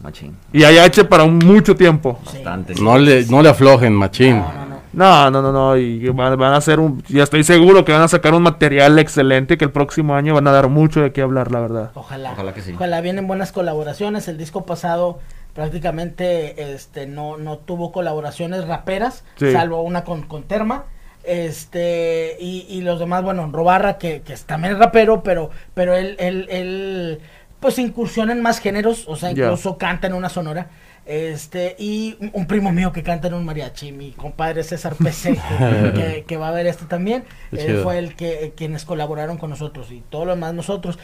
[0.00, 0.36] machín.
[0.52, 2.18] Y hay H para un mucho tiempo.
[2.26, 2.36] Sí.
[2.38, 2.74] Bastante.
[2.74, 4.38] No le, no le aflojen, machín.
[4.38, 4.76] No, no, no.
[4.92, 5.76] No, no, no, no.
[5.76, 7.02] Y van, van a hacer un.
[7.08, 10.46] Ya estoy seguro que van a sacar un material excelente que el próximo año van
[10.48, 11.90] a dar mucho de qué hablar, la verdad.
[11.94, 12.32] Ojalá.
[12.32, 12.72] Ojalá que sí.
[12.72, 14.26] Ojalá vienen buenas colaboraciones.
[14.28, 15.20] El disco pasado
[15.56, 19.50] prácticamente este no, no tuvo colaboraciones raperas, Sí.
[19.50, 20.84] salvo una con, con Terma.
[21.24, 26.14] Este, y, y los demás, bueno, Robarra, que, que también es rapero, pero, pero él,
[26.20, 27.20] él, él,
[27.58, 30.68] pues incursiona en más géneros, o sea, incluso canta en una sonora.
[31.04, 35.36] Este, y un- primo mío que canta en un mariachi, mi compadre César PC,
[36.26, 40.00] que, va a ver esto también, él fue el que quienes colaboraron con nosotros y
[40.10, 40.98] todo lo demás nosotros,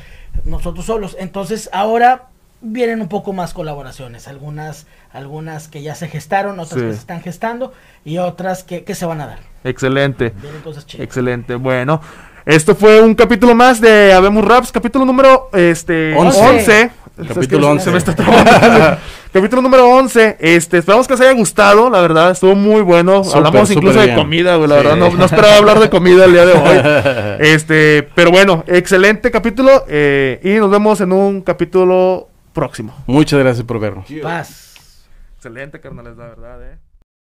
[0.45, 1.17] nosotros solos.
[1.21, 2.29] Entonces ahora
[2.63, 6.87] vienen un poco más colaboraciones, algunas, algunas que ya se gestaron, otras Sí.
[6.87, 7.73] que se están gestando
[8.05, 9.39] y otras que, que se van a dar.
[9.65, 10.33] Excelente.
[10.41, 11.05] Vienen cosas chidas.
[11.05, 11.57] Excelente.
[11.57, 12.01] Bueno,
[12.47, 16.41] esto fue un capítulo más de Habemos Raps, capítulo número este, Once.
[16.41, 16.91] 11.
[17.15, 17.85] Capítulo Es que se- 11.
[17.85, 18.15] se me está
[19.33, 20.37] capítulo número 11.
[20.41, 23.23] Este, esperamos que les haya gustado, la verdad, estuvo muy bueno.
[23.35, 24.17] Hablamos incluso de bien.
[24.19, 24.83] comida, güey, la Sí.
[24.87, 27.39] verdad, no, no esperaba hablar de comida el día de hoy.
[27.53, 32.95] Este, pero bueno, excelente capítulo eh, y nos vemos en un capítulo próximo.
[33.07, 34.07] Muchas gracias por vernos.
[34.23, 35.07] Paz.
[35.37, 36.79] Excelente, carnales, la verdad, eh.